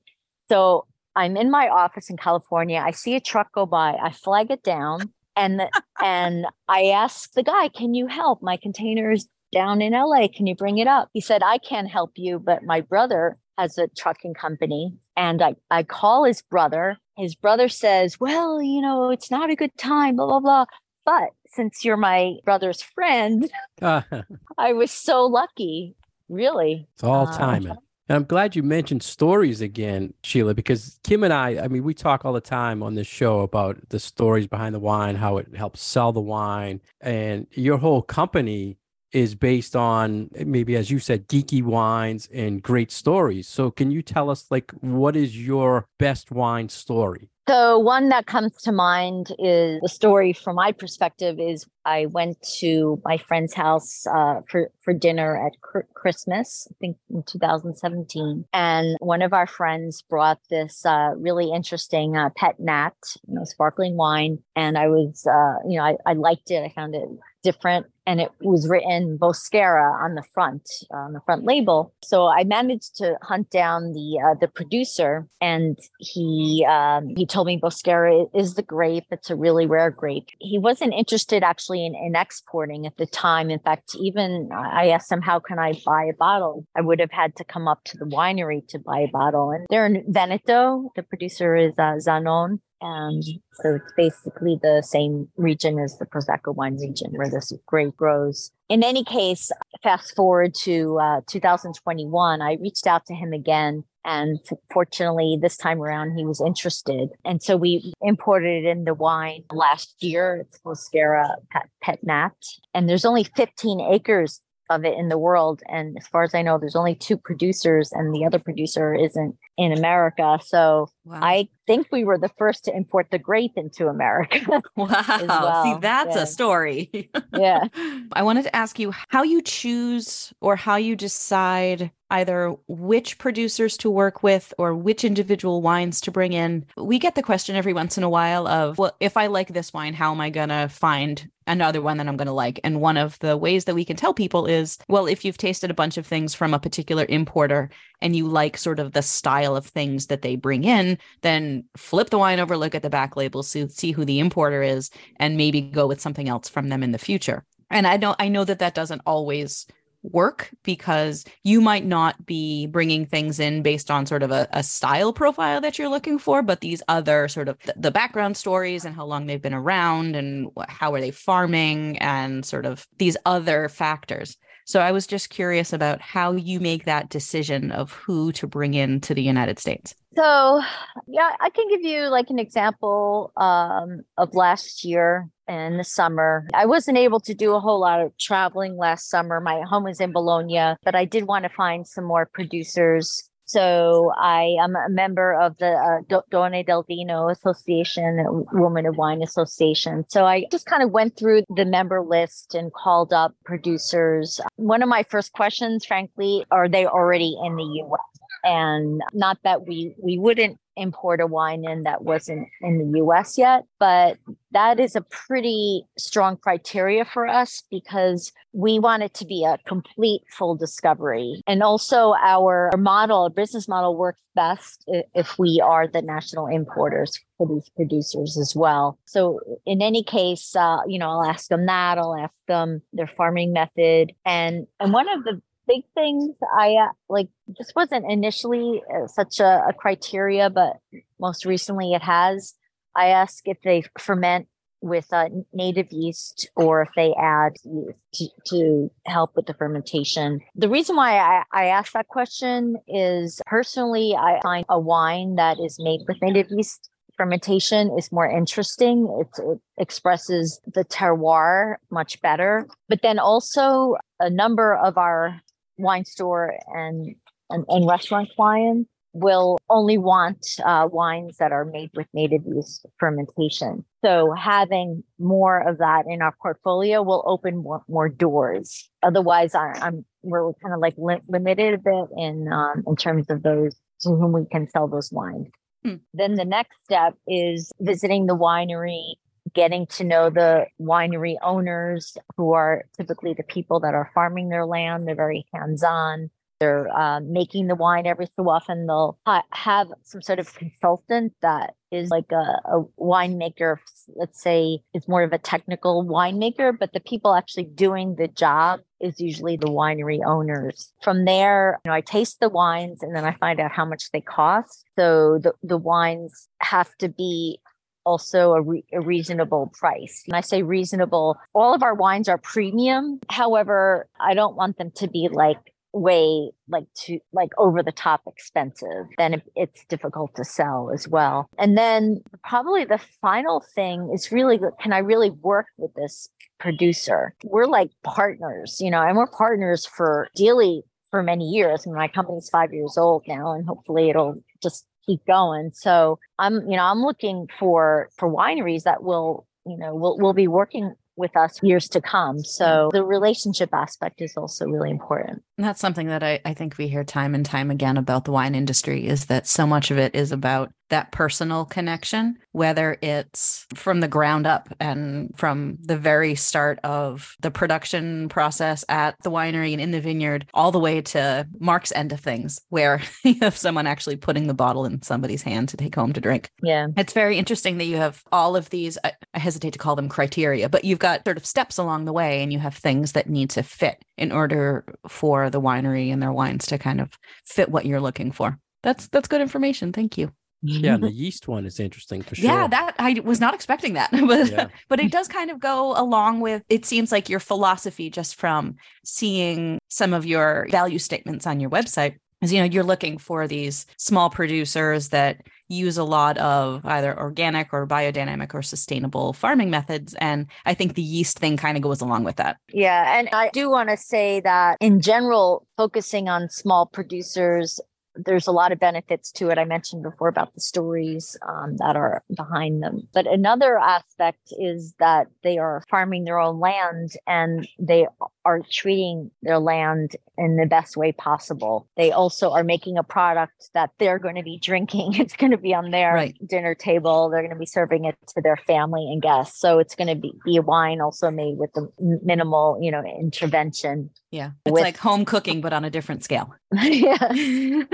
So 0.50 0.86
I'm 1.14 1.36
in 1.36 1.50
my 1.50 1.68
office 1.68 2.10
in 2.10 2.16
California. 2.16 2.82
I 2.84 2.90
see 2.90 3.14
a 3.14 3.20
truck 3.20 3.52
go 3.52 3.66
by. 3.66 3.96
I 4.02 4.10
flag 4.10 4.50
it 4.50 4.64
down 4.64 5.12
and 5.36 5.60
the, 5.60 5.70
and 6.02 6.46
I 6.68 6.86
asked 6.86 7.34
the 7.34 7.42
guy, 7.42 7.68
"Can 7.68 7.94
you 7.94 8.06
help? 8.06 8.42
My 8.42 8.56
container 8.56 9.10
is 9.10 9.28
down 9.52 9.82
in 9.82 9.92
LA. 9.92 10.28
Can 10.28 10.46
you 10.46 10.54
bring 10.54 10.78
it 10.78 10.86
up?" 10.86 11.08
He 11.12 11.20
said, 11.20 11.42
"I 11.42 11.58
can't 11.58 11.88
help 11.88 12.12
you, 12.16 12.38
but 12.38 12.62
my 12.62 12.80
brother 12.80 13.38
has 13.60 13.78
a 13.78 13.88
trucking 13.88 14.34
company." 14.34 14.94
And 15.16 15.42
I 15.42 15.54
I 15.70 15.82
call 15.82 16.24
his 16.24 16.42
brother. 16.42 16.96
His 17.16 17.34
brother 17.34 17.68
says, 17.68 18.18
"Well, 18.18 18.62
you 18.62 18.80
know, 18.80 19.10
it's 19.10 19.30
not 19.30 19.50
a 19.50 19.56
good 19.56 19.76
time, 19.76 20.16
blah 20.16 20.26
blah 20.26 20.40
blah." 20.40 20.64
But 21.04 21.30
since 21.46 21.84
you're 21.84 21.96
my 21.96 22.36
brother's 22.44 22.82
friend, 22.82 23.50
I 23.82 24.72
was 24.72 24.90
so 24.90 25.24
lucky. 25.24 25.94
Really, 26.28 26.86
it's 26.94 27.04
all 27.04 27.26
uh, 27.26 27.36
timing. 27.36 27.76
And 28.10 28.16
I'm 28.16 28.24
glad 28.24 28.56
you 28.56 28.64
mentioned 28.64 29.04
stories 29.04 29.60
again, 29.60 30.14
Sheila, 30.24 30.52
because 30.52 30.98
Kim 31.04 31.22
and 31.22 31.32
I, 31.32 31.62
I 31.62 31.68
mean, 31.68 31.84
we 31.84 31.94
talk 31.94 32.24
all 32.24 32.32
the 32.32 32.40
time 32.40 32.82
on 32.82 32.96
this 32.96 33.06
show 33.06 33.38
about 33.38 33.78
the 33.90 34.00
stories 34.00 34.48
behind 34.48 34.74
the 34.74 34.80
wine, 34.80 35.14
how 35.14 35.36
it 35.36 35.54
helps 35.54 35.80
sell 35.80 36.10
the 36.10 36.20
wine. 36.20 36.80
And 37.00 37.46
your 37.52 37.76
whole 37.76 38.02
company 38.02 38.78
is 39.12 39.34
based 39.34 39.74
on 39.76 40.30
maybe, 40.44 40.76
as 40.76 40.90
you 40.90 40.98
said, 40.98 41.28
geeky 41.28 41.62
wines 41.62 42.28
and 42.32 42.62
great 42.62 42.90
stories. 42.90 43.48
So, 43.48 43.70
can 43.70 43.90
you 43.90 44.02
tell 44.02 44.30
us, 44.30 44.46
like, 44.50 44.70
what 44.80 45.16
is 45.16 45.36
your 45.36 45.86
best 45.98 46.30
wine 46.30 46.68
story? 46.68 47.30
So 47.50 47.80
one 47.80 48.10
that 48.10 48.26
comes 48.26 48.54
to 48.62 48.70
mind 48.70 49.32
is 49.40 49.80
the 49.80 49.88
story 49.88 50.32
from 50.32 50.54
my 50.54 50.70
perspective 50.70 51.40
is 51.40 51.66
I 51.84 52.06
went 52.06 52.40
to 52.60 53.02
my 53.04 53.16
friend's 53.16 53.54
house 53.54 54.06
uh, 54.06 54.42
for 54.48 54.70
for 54.82 54.92
dinner 54.94 55.34
at 55.48 55.60
Christmas, 55.94 56.68
I 56.70 56.74
think 56.78 56.96
in 57.12 57.24
2017, 57.24 58.44
and 58.52 58.96
one 59.00 59.22
of 59.22 59.32
our 59.32 59.48
friends 59.48 60.00
brought 60.02 60.38
this 60.48 60.86
uh, 60.86 61.14
really 61.16 61.50
interesting 61.50 62.16
uh, 62.16 62.28
pet 62.36 62.60
nat, 62.60 62.94
you 63.26 63.34
know, 63.34 63.44
sparkling 63.44 63.96
wine, 63.96 64.38
and 64.54 64.78
I 64.78 64.86
was, 64.86 65.26
uh, 65.26 65.68
you 65.68 65.78
know, 65.78 65.84
I, 65.84 65.96
I 66.06 66.12
liked 66.12 66.52
it. 66.52 66.62
I 66.62 66.72
found 66.72 66.94
it 66.94 67.08
different 67.42 67.86
and 68.10 68.20
it 68.20 68.32
was 68.40 68.68
written 68.68 69.16
Bosquera 69.18 69.88
on 70.04 70.16
the 70.16 70.24
front 70.34 70.68
on 70.90 71.12
the 71.12 71.20
front 71.24 71.44
label. 71.44 71.94
So 72.02 72.26
i 72.26 72.42
managed 72.42 72.96
to 72.96 73.16
hunt 73.22 73.50
down 73.50 73.92
the 73.92 74.08
uh, 74.26 74.34
the 74.40 74.48
producer 74.48 75.28
and 75.40 75.78
he 76.00 76.66
um, 76.68 77.14
he 77.16 77.24
told 77.24 77.46
me 77.46 77.60
Bosquera 77.62 78.26
is 78.34 78.54
the 78.54 78.64
grape. 78.64 79.04
It's 79.12 79.30
a 79.30 79.36
really 79.36 79.66
rare 79.66 79.90
grape. 79.90 80.28
He 80.40 80.58
wasn't 80.58 80.92
interested 80.92 81.44
actually 81.44 81.86
in, 81.86 81.94
in 81.94 82.16
exporting 82.16 82.84
at 82.84 82.96
the 82.96 83.06
time. 83.06 83.48
In 83.48 83.60
fact 83.60 83.94
even 83.94 84.50
i 84.52 84.88
asked 84.88 85.12
him 85.12 85.22
how 85.22 85.38
can 85.38 85.60
i 85.60 85.72
buy 85.86 86.02
a 86.06 86.16
bottle? 86.26 86.66
I 86.76 86.80
would 86.80 86.98
have 86.98 87.12
had 87.12 87.36
to 87.36 87.44
come 87.44 87.68
up 87.68 87.84
to 87.84 87.96
the 87.96 88.06
winery 88.06 88.66
to 88.70 88.80
buy 88.80 89.00
a 89.00 89.08
bottle. 89.08 89.52
And 89.52 89.66
they're 89.70 89.86
in 89.86 90.04
veneto. 90.08 90.90
The 90.96 91.04
producer 91.04 91.54
is 91.54 91.74
uh, 91.78 91.98
zanon 92.06 92.58
and 92.80 93.22
so 93.54 93.74
it's 93.74 93.92
basically 93.96 94.58
the 94.62 94.82
same 94.82 95.28
region 95.36 95.78
as 95.78 95.98
the 95.98 96.06
Prosecco 96.06 96.54
wine 96.54 96.76
region 96.76 97.10
where 97.12 97.28
this 97.28 97.52
grape 97.66 97.96
grows. 97.96 98.50
In 98.68 98.82
any 98.82 99.04
case, 99.04 99.50
fast 99.82 100.14
forward 100.14 100.54
to 100.62 100.98
uh, 100.98 101.20
2021, 101.28 102.42
I 102.42 102.56
reached 102.60 102.86
out 102.86 103.06
to 103.06 103.14
him 103.14 103.32
again. 103.32 103.84
And 104.04 104.38
fortunately, 104.72 105.38
this 105.40 105.58
time 105.58 105.82
around, 105.82 106.16
he 106.16 106.24
was 106.24 106.40
interested. 106.40 107.10
And 107.24 107.42
so 107.42 107.56
we 107.56 107.92
imported 108.00 108.64
it 108.64 108.68
in 108.68 108.84
the 108.84 108.94
wine 108.94 109.44
last 109.52 110.02
year. 110.02 110.46
It's 110.46 110.58
Bosquera 110.60 111.34
Pet, 111.52 111.68
Pet 111.82 111.98
Nat. 112.02 112.32
And 112.72 112.88
there's 112.88 113.04
only 113.04 113.24
15 113.24 113.80
acres 113.92 114.40
of 114.70 114.84
it 114.84 114.96
in 114.96 115.08
the 115.08 115.18
world. 115.18 115.62
And 115.68 115.98
as 115.98 116.06
far 116.06 116.22
as 116.22 116.34
I 116.34 116.42
know, 116.42 116.58
there's 116.58 116.76
only 116.76 116.94
two 116.94 117.18
producers, 117.18 117.90
and 117.92 118.14
the 118.14 118.24
other 118.24 118.38
producer 118.38 118.94
isn't 118.94 119.36
in 119.60 119.72
America. 119.72 120.38
So 120.42 120.88
wow. 121.04 121.20
I 121.22 121.46
think 121.66 121.88
we 121.92 122.02
were 122.02 122.16
the 122.16 122.30
first 122.38 122.64
to 122.64 122.74
import 122.74 123.08
the 123.10 123.18
grape 123.18 123.52
into 123.56 123.88
America. 123.88 124.40
wow. 124.74 124.88
Well. 124.88 125.64
See, 125.64 125.80
that's 125.82 126.16
yeah. 126.16 126.22
a 126.22 126.26
story. 126.26 127.10
yeah. 127.36 127.64
I 128.14 128.22
wanted 128.22 128.44
to 128.44 128.56
ask 128.56 128.78
you 128.78 128.94
how 129.08 129.22
you 129.22 129.42
choose 129.42 130.32
or 130.40 130.56
how 130.56 130.76
you 130.76 130.96
decide 130.96 131.90
either 132.10 132.56
which 132.68 133.18
producers 133.18 133.76
to 133.76 133.90
work 133.90 134.22
with 134.22 134.52
or 134.56 134.74
which 134.74 135.04
individual 135.04 135.60
wines 135.60 136.00
to 136.00 136.10
bring 136.10 136.32
in. 136.32 136.64
We 136.78 136.98
get 136.98 137.14
the 137.14 137.22
question 137.22 137.54
every 137.54 137.74
once 137.74 137.98
in 137.98 138.02
a 138.02 138.10
while 138.10 138.48
of, 138.48 138.78
well, 138.78 138.96
if 138.98 139.18
I 139.18 139.26
like 139.26 139.48
this 139.48 139.74
wine, 139.74 139.92
how 139.92 140.10
am 140.10 140.22
I 140.22 140.30
going 140.30 140.48
to 140.48 140.68
find 140.68 141.30
another 141.46 141.82
one 141.82 141.98
that 141.98 142.08
I'm 142.08 142.16
going 142.16 142.26
to 142.26 142.32
like? 142.32 142.58
And 142.64 142.80
one 142.80 142.96
of 142.96 143.18
the 143.18 143.36
ways 143.36 143.66
that 143.66 143.74
we 143.74 143.84
can 143.84 143.96
tell 143.96 144.14
people 144.14 144.46
is, 144.46 144.78
well, 144.88 145.06
if 145.06 145.24
you've 145.24 145.38
tasted 145.38 145.70
a 145.70 145.74
bunch 145.74 145.98
of 145.98 146.06
things 146.06 146.34
from 146.34 146.54
a 146.54 146.58
particular 146.58 147.06
importer 147.08 147.70
and 148.02 148.16
you 148.16 148.26
like 148.26 148.56
sort 148.56 148.78
of 148.78 148.92
the 148.92 149.02
style 149.02 149.56
of 149.56 149.66
things 149.66 150.06
that 150.06 150.22
they 150.22 150.36
bring 150.36 150.64
in, 150.64 150.98
then 151.22 151.64
flip 151.76 152.10
the 152.10 152.18
wine 152.18 152.40
over, 152.40 152.56
look 152.56 152.74
at 152.74 152.82
the 152.82 152.90
back 152.90 153.16
label, 153.16 153.42
see, 153.42 153.68
see 153.68 153.92
who 153.92 154.04
the 154.04 154.18
importer 154.18 154.62
is, 154.62 154.90
and 155.16 155.36
maybe 155.36 155.60
go 155.60 155.86
with 155.86 156.00
something 156.00 156.28
else 156.28 156.48
from 156.48 156.68
them 156.68 156.82
in 156.82 156.92
the 156.92 156.98
future. 156.98 157.44
And 157.70 157.86
I 157.86 157.96
know 157.96 158.16
I 158.18 158.28
know 158.28 158.44
that 158.44 158.58
that 158.58 158.74
doesn't 158.74 159.02
always 159.06 159.66
work 160.02 160.50
because 160.62 161.24
you 161.44 161.60
might 161.60 161.84
not 161.84 162.24
be 162.24 162.66
bringing 162.66 163.04
things 163.04 163.38
in 163.38 163.62
based 163.62 163.90
on 163.90 164.06
sort 164.06 164.22
of 164.22 164.30
a, 164.30 164.48
a 164.52 164.62
style 164.62 165.12
profile 165.12 165.60
that 165.60 165.78
you're 165.78 165.90
looking 165.90 166.18
for 166.18 166.42
but 166.42 166.60
these 166.60 166.82
other 166.88 167.28
sort 167.28 167.48
of 167.48 167.58
th- 167.58 167.76
the 167.78 167.90
background 167.90 168.36
stories 168.36 168.84
and 168.86 168.94
how 168.94 169.04
long 169.04 169.26
they've 169.26 169.42
been 169.42 169.52
around 169.52 170.16
and 170.16 170.48
how 170.68 170.94
are 170.94 171.00
they 171.00 171.10
farming 171.10 171.98
and 171.98 172.46
sort 172.46 172.64
of 172.64 172.86
these 172.96 173.16
other 173.26 173.68
factors 173.68 174.38
so 174.70 174.80
i 174.80 174.92
was 174.92 175.06
just 175.06 175.30
curious 175.30 175.72
about 175.72 176.00
how 176.00 176.32
you 176.32 176.60
make 176.60 176.84
that 176.84 177.08
decision 177.08 177.70
of 177.70 177.92
who 177.92 178.32
to 178.32 178.46
bring 178.46 178.74
in 178.74 179.00
to 179.00 179.14
the 179.14 179.22
united 179.22 179.58
states 179.58 179.94
so 180.14 180.60
yeah 181.06 181.30
i 181.40 181.50
can 181.50 181.68
give 181.68 181.82
you 181.82 182.08
like 182.08 182.30
an 182.30 182.38
example 182.38 183.32
um, 183.36 184.02
of 184.16 184.34
last 184.34 184.84
year 184.84 185.28
in 185.50 185.76
the 185.76 185.84
summer. 185.84 186.46
I 186.54 186.66
wasn't 186.66 186.98
able 186.98 187.20
to 187.20 187.34
do 187.34 187.54
a 187.54 187.60
whole 187.60 187.80
lot 187.80 188.00
of 188.00 188.16
traveling 188.18 188.76
last 188.76 189.10
summer. 189.10 189.40
My 189.40 189.62
home 189.62 189.84
was 189.84 190.00
in 190.00 190.12
Bologna, 190.12 190.76
but 190.84 190.94
I 190.94 191.04
did 191.04 191.24
want 191.24 191.42
to 191.42 191.48
find 191.48 191.86
some 191.86 192.04
more 192.04 192.30
producers. 192.32 193.29
So 193.50 194.12
I 194.16 194.54
am 194.62 194.76
a 194.76 194.88
member 194.88 195.34
of 195.34 195.58
the 195.58 195.72
uh, 195.72 196.20
Donne 196.30 196.64
del 196.64 196.84
Vino 196.84 197.28
Association, 197.28 198.44
Women 198.52 198.86
of 198.86 198.96
Wine 198.96 199.22
Association. 199.22 200.04
So 200.08 200.24
I 200.24 200.44
just 200.52 200.66
kind 200.66 200.84
of 200.84 200.92
went 200.92 201.16
through 201.16 201.42
the 201.56 201.64
member 201.64 202.00
list 202.00 202.54
and 202.54 202.72
called 202.72 203.12
up 203.12 203.34
producers. 203.44 204.40
One 204.54 204.84
of 204.84 204.88
my 204.88 205.02
first 205.02 205.32
questions, 205.32 205.84
frankly, 205.84 206.44
are 206.52 206.68
they 206.68 206.86
already 206.86 207.36
in 207.44 207.56
the 207.56 207.64
U.S.? 207.64 208.20
and 208.42 209.02
not 209.12 209.38
that 209.44 209.66
we 209.66 209.94
we 210.02 210.18
wouldn't 210.18 210.58
import 210.80 211.20
a 211.20 211.26
wine 211.26 211.64
in 211.64 211.82
that 211.82 212.02
wasn't 212.02 212.48
in 212.62 212.78
the 212.78 212.98
US 213.00 213.38
yet, 213.38 213.64
but 213.78 214.18
that 214.52 214.80
is 214.80 214.96
a 214.96 215.02
pretty 215.02 215.84
strong 215.98 216.36
criteria 216.36 217.04
for 217.04 217.26
us 217.26 217.62
because 217.70 218.32
we 218.52 218.78
want 218.78 219.02
it 219.02 219.14
to 219.14 219.24
be 219.24 219.44
a 219.44 219.58
complete 219.66 220.22
full 220.36 220.56
discovery. 220.56 221.42
And 221.46 221.62
also 221.62 222.14
our 222.20 222.70
model, 222.76 223.24
our 223.24 223.30
business 223.30 223.68
model 223.68 223.96
works 223.96 224.20
best 224.34 224.84
if 225.14 225.38
we 225.38 225.60
are 225.62 225.86
the 225.86 226.02
national 226.02 226.46
importers 226.46 227.18
for 227.36 227.46
these 227.46 227.68
producers 227.70 228.38
as 228.38 228.54
well. 228.56 228.98
So 229.04 229.40
in 229.66 229.82
any 229.82 230.02
case, 230.02 230.54
uh, 230.56 230.78
you 230.86 230.98
know, 230.98 231.10
I'll 231.10 231.24
ask 231.24 231.48
them 231.48 231.66
that. 231.66 231.98
I'll 231.98 232.16
ask 232.16 232.34
them 232.48 232.82
their 232.92 233.10
farming 233.16 233.52
method. 233.52 234.12
And, 234.24 234.66
and 234.78 234.92
one 234.92 235.08
of 235.08 235.24
the 235.24 235.40
big 235.66 235.82
things 235.94 236.36
I 236.56 236.74
uh, 236.74 236.92
like 237.08 237.28
this 237.46 237.72
wasn't 237.74 238.10
initially 238.10 238.82
uh, 238.94 239.06
such 239.06 239.40
a, 239.40 239.64
a 239.68 239.72
criteria, 239.72 240.50
but 240.50 240.76
most 241.18 241.44
recently 241.44 241.92
it 241.92 242.02
has. 242.02 242.54
I 242.96 243.08
ask 243.08 243.46
if 243.46 243.58
they 243.62 243.84
ferment 243.98 244.48
with 244.82 245.06
uh, 245.12 245.28
native 245.52 245.88
yeast 245.90 246.48
or 246.56 246.82
if 246.82 246.88
they 246.96 247.14
add 247.20 247.52
yeast 247.64 247.98
to, 248.14 248.28
to, 248.46 248.90
help 249.06 249.32
with 249.36 249.46
the 249.46 249.54
fermentation. 249.54 250.40
The 250.54 250.68
reason 250.68 250.96
why 250.96 251.18
I, 251.18 251.42
I 251.52 251.66
asked 251.66 251.92
that 251.92 252.08
question 252.08 252.76
is 252.88 253.40
personally, 253.46 254.16
I 254.18 254.40
find 254.42 254.64
a 254.68 254.80
wine 254.80 255.34
that 255.34 255.58
is 255.60 255.76
made 255.78 256.00
with 256.08 256.16
native 256.22 256.46
yeast 256.50 256.88
fermentation 257.20 257.90
is 257.98 258.10
more 258.10 258.30
interesting. 258.30 259.06
It 259.20 259.60
expresses 259.76 260.58
the 260.66 260.86
terroir 260.86 261.76
much 261.90 262.20
better. 262.22 262.66
But 262.88 263.00
then 263.02 263.18
also, 263.18 263.96
a 264.20 264.30
number 264.30 264.74
of 264.74 264.96
our 264.96 265.40
wine 265.80 266.04
store 266.04 266.54
and, 266.74 267.14
and, 267.50 267.64
and 267.68 267.86
restaurant 267.88 268.28
clients 268.36 268.90
will 269.12 269.58
only 269.68 269.98
want 269.98 270.46
uh, 270.64 270.88
wines 270.90 271.36
that 271.38 271.52
are 271.52 271.64
made 271.64 271.90
with 271.94 272.06
native 272.14 272.42
yeast 272.46 272.86
fermentation. 272.98 273.84
So 274.04 274.32
having 274.32 275.02
more 275.18 275.68
of 275.68 275.78
that 275.78 276.04
in 276.06 276.22
our 276.22 276.34
portfolio 276.40 277.02
will 277.02 277.24
open 277.26 277.58
more, 277.58 277.82
more 277.88 278.08
doors. 278.08 278.88
Otherwise, 279.02 279.54
I, 279.54 279.72
am 279.80 280.04
we're 280.22 280.52
kind 280.62 280.74
of 280.74 280.80
like 280.80 280.94
li- 280.96 281.22
limited 281.28 281.74
a 281.74 281.78
bit 281.78 282.08
in 282.16 282.52
um, 282.52 282.84
in 282.86 282.96
terms 282.96 283.26
of 283.30 283.42
those 283.42 283.74
to 284.02 284.10
whom 284.10 284.32
we 284.32 284.46
can 284.50 284.68
sell 284.68 284.86
those 284.86 285.10
wines. 285.12 285.48
Hmm. 285.84 285.96
Then 286.12 286.34
the 286.34 286.44
next 286.44 286.82
step 286.84 287.14
is 287.26 287.72
visiting 287.80 288.26
the 288.26 288.36
winery, 288.36 289.14
getting 289.54 289.86
to 289.86 290.04
know 290.04 290.30
the 290.30 290.66
winery 290.80 291.36
owners 291.42 292.16
who 292.36 292.52
are 292.52 292.84
typically 292.96 293.34
the 293.34 293.42
people 293.42 293.80
that 293.80 293.94
are 293.94 294.10
farming 294.14 294.48
their 294.48 294.66
land. 294.66 295.06
They're 295.06 295.14
very 295.14 295.46
hands 295.52 295.82
on 295.82 296.30
they're 296.60 296.94
uh, 296.94 297.20
making 297.20 297.66
the 297.66 297.74
wine 297.74 298.06
every 298.06 298.26
so 298.36 298.48
often. 298.48 298.86
They'll 298.86 299.18
ha- 299.26 299.44
have 299.50 299.88
some 300.04 300.20
sort 300.20 300.38
of 300.38 300.54
consultant 300.54 301.32
that 301.40 301.74
is 301.90 302.10
like 302.10 302.30
a, 302.30 302.60
a 302.66 302.84
winemaker 303.00 303.78
let's 304.14 304.40
say 304.40 304.78
is 304.94 305.08
more 305.08 305.24
of 305.24 305.32
a 305.32 305.38
technical 305.38 306.04
winemaker 306.04 306.72
but 306.78 306.92
the 306.92 307.00
people 307.00 307.34
actually 307.34 307.64
doing 307.64 308.14
the 308.14 308.28
job 308.28 308.78
is 309.00 309.20
usually 309.20 309.56
the 309.56 309.66
winery 309.66 310.20
owners. 310.24 310.92
From 311.02 311.24
there 311.24 311.80
you 311.84 311.90
know 311.90 311.94
i 311.96 312.00
taste 312.00 312.38
the 312.38 312.48
wines 312.48 313.02
and 313.02 313.16
then 313.16 313.24
i 313.24 313.34
find 313.40 313.58
out 313.58 313.72
how 313.72 313.84
much 313.84 314.10
they 314.12 314.20
cost. 314.20 314.84
So 314.96 315.38
the, 315.42 315.52
the 315.64 315.78
wines 315.78 316.48
have 316.60 316.94
to 316.98 317.08
be 317.08 317.58
also 318.04 318.52
a, 318.52 318.62
re- 318.62 318.84
a, 318.92 319.00
reasonable 319.00 319.72
price. 319.78 320.22
And 320.26 320.36
I 320.36 320.40
say 320.40 320.62
reasonable, 320.62 321.38
all 321.54 321.74
of 321.74 321.82
our 321.82 321.94
wines 321.94 322.28
are 322.28 322.38
premium. 322.38 323.20
However, 323.28 324.08
I 324.18 324.34
don't 324.34 324.56
want 324.56 324.78
them 324.78 324.90
to 324.96 325.08
be 325.08 325.28
like 325.30 325.58
way 325.92 326.50
like 326.68 326.86
to 326.94 327.18
like 327.32 327.50
over 327.58 327.82
the 327.82 327.90
top 327.90 328.22
expensive 328.28 329.06
then 329.18 329.42
it's 329.56 329.84
difficult 329.86 330.32
to 330.36 330.44
sell 330.44 330.90
as 330.94 331.08
well 331.08 331.48
and 331.58 331.76
then 331.76 332.22
probably 332.44 332.84
the 332.84 333.00
final 333.20 333.64
thing 333.74 334.08
is 334.14 334.30
really 334.30 334.60
can 334.80 334.92
i 334.92 334.98
really 334.98 335.30
work 335.30 335.66
with 335.78 335.92
this 335.94 336.28
producer 336.60 337.34
we're 337.42 337.66
like 337.66 337.90
partners 338.04 338.76
you 338.80 338.90
know 338.90 339.02
and 339.02 339.16
we're 339.16 339.26
partners 339.26 339.84
for 339.84 340.28
daily 340.36 340.84
for 341.10 341.22
many 341.22 341.44
years 341.44 341.84
and 341.84 341.94
my 341.94 342.06
company's 342.06 342.48
five 342.48 342.72
years 342.72 342.96
old 342.96 343.24
now 343.26 343.52
and 343.52 343.66
hopefully 343.66 344.10
it'll 344.10 344.40
just 344.62 344.86
keep 345.10 345.26
going 345.26 345.70
so 345.74 346.18
i'm 346.38 346.54
you 346.68 346.76
know 346.76 346.84
i'm 346.84 347.02
looking 347.02 347.48
for 347.58 348.08
for 348.16 348.28
wineries 348.28 348.84
that 348.84 349.02
will 349.02 349.46
you 349.66 349.76
know 349.76 349.94
will 349.94 350.16
will 350.18 350.34
be 350.34 350.48
working 350.48 350.94
with 351.20 351.36
us 351.36 351.62
years 351.62 351.88
to 351.90 352.00
come. 352.00 352.42
So 352.42 352.88
the 352.92 353.04
relationship 353.04 353.70
aspect 353.72 354.20
is 354.20 354.36
also 354.36 354.64
really 354.64 354.90
important. 354.90 355.42
And 355.58 355.66
that's 355.66 355.80
something 355.80 356.08
that 356.08 356.22
I, 356.22 356.40
I 356.44 356.54
think 356.54 356.78
we 356.78 356.88
hear 356.88 357.04
time 357.04 357.34
and 357.34 357.44
time 357.44 357.70
again 357.70 357.96
about 357.96 358.24
the 358.24 358.32
wine 358.32 358.54
industry 358.56 359.06
is 359.06 359.26
that 359.26 359.46
so 359.46 359.66
much 359.66 359.90
of 359.90 359.98
it 359.98 360.14
is 360.14 360.32
about 360.32 360.72
that 360.90 361.12
personal 361.12 361.64
connection, 361.64 362.36
whether 362.52 362.98
it's 363.00 363.66
from 363.74 364.00
the 364.00 364.08
ground 364.08 364.46
up 364.46 364.68
and 364.78 365.32
from 365.36 365.78
the 365.80 365.96
very 365.96 366.34
start 366.34 366.78
of 366.84 367.34
the 367.40 367.50
production 367.50 368.28
process 368.28 368.84
at 368.88 369.16
the 369.22 369.30
winery 369.30 369.72
and 369.72 369.80
in 369.80 369.90
the 369.90 370.00
vineyard, 370.00 370.46
all 370.52 370.70
the 370.70 370.78
way 370.78 371.00
to 371.00 371.46
Mark's 371.58 371.92
end 371.92 372.12
of 372.12 372.20
things, 372.20 372.60
where 372.68 373.00
you 373.24 373.36
have 373.40 373.56
someone 373.56 373.86
actually 373.86 374.16
putting 374.16 374.46
the 374.46 374.54
bottle 374.54 374.84
in 374.84 375.02
somebody's 375.02 375.42
hand 375.42 375.68
to 375.70 375.76
take 375.76 375.94
home 375.94 376.12
to 376.12 376.20
drink. 376.20 376.50
Yeah. 376.62 376.88
It's 376.96 377.12
very 377.12 377.38
interesting 377.38 377.78
that 377.78 377.84
you 377.84 377.96
have 377.96 378.22
all 378.32 378.56
of 378.56 378.70
these, 378.70 378.98
I, 379.02 379.12
I 379.34 379.38
hesitate 379.38 379.72
to 379.72 379.78
call 379.78 379.96
them 379.96 380.08
criteria, 380.08 380.68
but 380.68 380.84
you've 380.84 380.98
got 380.98 381.24
sort 381.24 381.36
of 381.36 381.46
steps 381.46 381.78
along 381.78 382.04
the 382.04 382.12
way 382.12 382.42
and 382.42 382.52
you 382.52 382.58
have 382.58 382.76
things 382.76 383.12
that 383.12 383.28
need 383.28 383.50
to 383.50 383.62
fit 383.62 384.02
in 384.18 384.32
order 384.32 384.84
for 385.08 385.50
the 385.50 385.60
winery 385.60 386.12
and 386.12 386.22
their 386.22 386.32
wines 386.32 386.66
to 386.66 386.78
kind 386.78 387.00
of 387.00 387.10
fit 387.44 387.70
what 387.70 387.86
you're 387.86 388.00
looking 388.00 388.32
for. 388.32 388.58
That's 388.82 389.08
that's 389.08 389.28
good 389.28 389.42
information. 389.42 389.92
Thank 389.92 390.16
you. 390.16 390.32
Yeah, 390.62 390.96
the 390.96 391.06
mm-hmm. 391.06 391.16
yeast 391.16 391.48
one 391.48 391.64
is 391.64 391.80
interesting 391.80 392.22
for 392.22 392.34
sure. 392.34 392.44
Yeah, 392.44 392.66
that 392.66 392.94
I 392.98 393.20
was 393.24 393.40
not 393.40 393.54
expecting 393.54 393.94
that. 393.94 394.10
but 394.26 394.50
yeah. 394.50 394.68
but 394.88 395.00
it 395.00 395.10
does 395.10 395.28
kind 395.28 395.50
of 395.50 395.58
go 395.58 395.98
along 395.98 396.40
with 396.40 396.62
it 396.68 396.84
seems 396.84 397.10
like 397.10 397.28
your 397.28 397.40
philosophy 397.40 398.10
just 398.10 398.36
from 398.36 398.76
seeing 399.04 399.78
some 399.88 400.12
of 400.12 400.26
your 400.26 400.66
value 400.70 400.98
statements 400.98 401.46
on 401.46 401.60
your 401.60 401.70
website 401.70 402.16
is 402.42 402.52
you 402.52 402.58
know 402.58 402.64
you're 402.64 402.84
looking 402.84 403.18
for 403.18 403.46
these 403.46 403.86
small 403.96 404.30
producers 404.30 405.08
that 405.08 405.42
use 405.68 405.98
a 405.98 406.04
lot 406.04 406.36
of 406.38 406.84
either 406.84 407.18
organic 407.18 407.72
or 407.72 407.86
biodynamic 407.86 408.54
or 408.54 408.62
sustainable 408.62 409.32
farming 409.32 409.70
methods 409.70 410.14
and 410.14 410.46
i 410.66 410.74
think 410.74 410.94
the 410.94 411.02
yeast 411.02 411.38
thing 411.38 411.56
kind 411.56 411.76
of 411.76 411.82
goes 411.82 412.00
along 412.00 412.24
with 412.24 412.36
that 412.36 412.56
yeah 412.72 413.18
and 413.18 413.28
i 413.32 413.50
do 413.52 413.70
want 413.70 413.88
to 413.88 413.96
say 413.96 414.40
that 414.40 414.76
in 414.80 415.00
general 415.00 415.66
focusing 415.76 416.28
on 416.28 416.48
small 416.48 416.86
producers 416.86 417.80
there's 418.14 418.46
a 418.46 418.52
lot 418.52 418.72
of 418.72 418.80
benefits 418.80 419.30
to 419.32 419.50
it. 419.50 419.58
I 419.58 419.64
mentioned 419.64 420.02
before 420.02 420.28
about 420.28 420.54
the 420.54 420.60
stories 420.60 421.36
um, 421.46 421.76
that 421.76 421.96
are 421.96 422.22
behind 422.34 422.82
them. 422.82 423.08
But 423.12 423.26
another 423.26 423.78
aspect 423.78 424.52
is 424.58 424.94
that 424.98 425.28
they 425.42 425.58
are 425.58 425.84
farming 425.90 426.24
their 426.24 426.38
own 426.38 426.60
land 426.60 427.12
and 427.26 427.66
they 427.78 428.06
are 428.50 428.60
treating 428.70 429.30
their 429.42 429.58
land 429.58 430.16
in 430.36 430.56
the 430.56 430.66
best 430.66 430.96
way 430.96 431.12
possible. 431.12 431.88
They 431.96 432.10
also 432.10 432.50
are 432.50 432.64
making 432.64 432.98
a 432.98 433.02
product 433.02 433.70
that 433.74 433.90
they're 433.98 434.18
going 434.18 434.34
to 434.34 434.42
be 434.42 434.58
drinking. 434.58 435.14
It's 435.20 435.36
going 435.36 435.52
to 435.52 435.58
be 435.58 435.74
on 435.74 435.90
their 435.90 436.14
right. 436.14 436.36
dinner 436.48 436.74
table. 436.74 437.28
They're 437.28 437.42
going 437.42 437.52
to 437.52 437.58
be 437.58 437.66
serving 437.66 438.06
it 438.06 438.16
to 438.34 438.40
their 438.40 438.56
family 438.56 439.06
and 439.12 439.20
guests. 439.20 439.60
So 439.60 439.78
it's 439.78 439.94
going 439.94 440.08
to 440.08 440.14
be, 440.14 440.32
be 440.44 440.56
a 440.56 440.62
wine 440.62 441.00
also 441.00 441.30
made 441.30 441.58
with 441.58 441.72
the 441.74 441.88
minimal, 441.98 442.78
you 442.80 442.90
know, 442.90 443.02
intervention. 443.04 444.10
Yeah. 444.30 444.52
It's 444.64 444.72
with- 444.72 444.82
like 444.82 444.96
home 444.96 445.24
cooking, 445.24 445.60
but 445.60 445.72
on 445.72 445.84
a 445.84 445.90
different 445.90 446.24
scale. 446.24 446.54
yeah. 446.72 447.32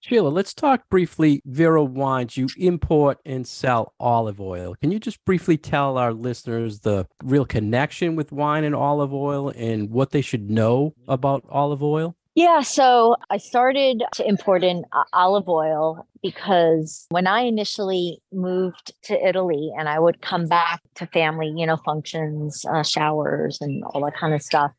Sheila, 0.00 0.28
let's 0.28 0.54
talk 0.54 0.88
briefly 0.88 1.42
Vero 1.44 1.82
Wines. 1.82 2.36
You 2.36 2.48
import 2.56 3.18
and 3.24 3.46
sell 3.46 3.94
olive 3.98 4.40
oil. 4.40 4.76
Can 4.80 4.92
you 4.92 5.00
just 5.00 5.24
briefly 5.24 5.56
tell 5.56 5.98
our 5.98 6.12
listeners 6.12 6.80
the 6.80 7.08
real 7.24 7.44
connection 7.44 8.14
with 8.14 8.30
wine 8.30 8.62
and 8.62 8.76
olive 8.76 9.12
oil 9.12 9.48
and 9.50 9.90
what 9.90 10.10
they 10.10 10.20
should 10.20 10.50
know 10.50 10.94
about 11.08 11.44
olive 11.50 11.82
oil? 11.82 12.14
Yeah, 12.36 12.60
so 12.60 13.16
I 13.30 13.38
started 13.38 14.04
to 14.14 14.28
import 14.28 14.62
in 14.62 14.84
uh, 14.92 15.02
olive 15.12 15.48
oil 15.48 16.06
because 16.22 17.06
when 17.08 17.26
I 17.26 17.40
initially 17.40 18.22
moved 18.32 18.92
to 19.04 19.26
Italy 19.26 19.72
and 19.76 19.88
I 19.88 19.98
would 19.98 20.22
come 20.22 20.46
back 20.46 20.80
to 20.94 21.06
family, 21.06 21.52
you 21.56 21.66
know, 21.66 21.78
functions, 21.78 22.64
uh, 22.72 22.84
showers, 22.84 23.58
and 23.60 23.82
all 23.82 24.04
that 24.04 24.16
kind 24.16 24.34
of 24.34 24.42
stuff, 24.42 24.70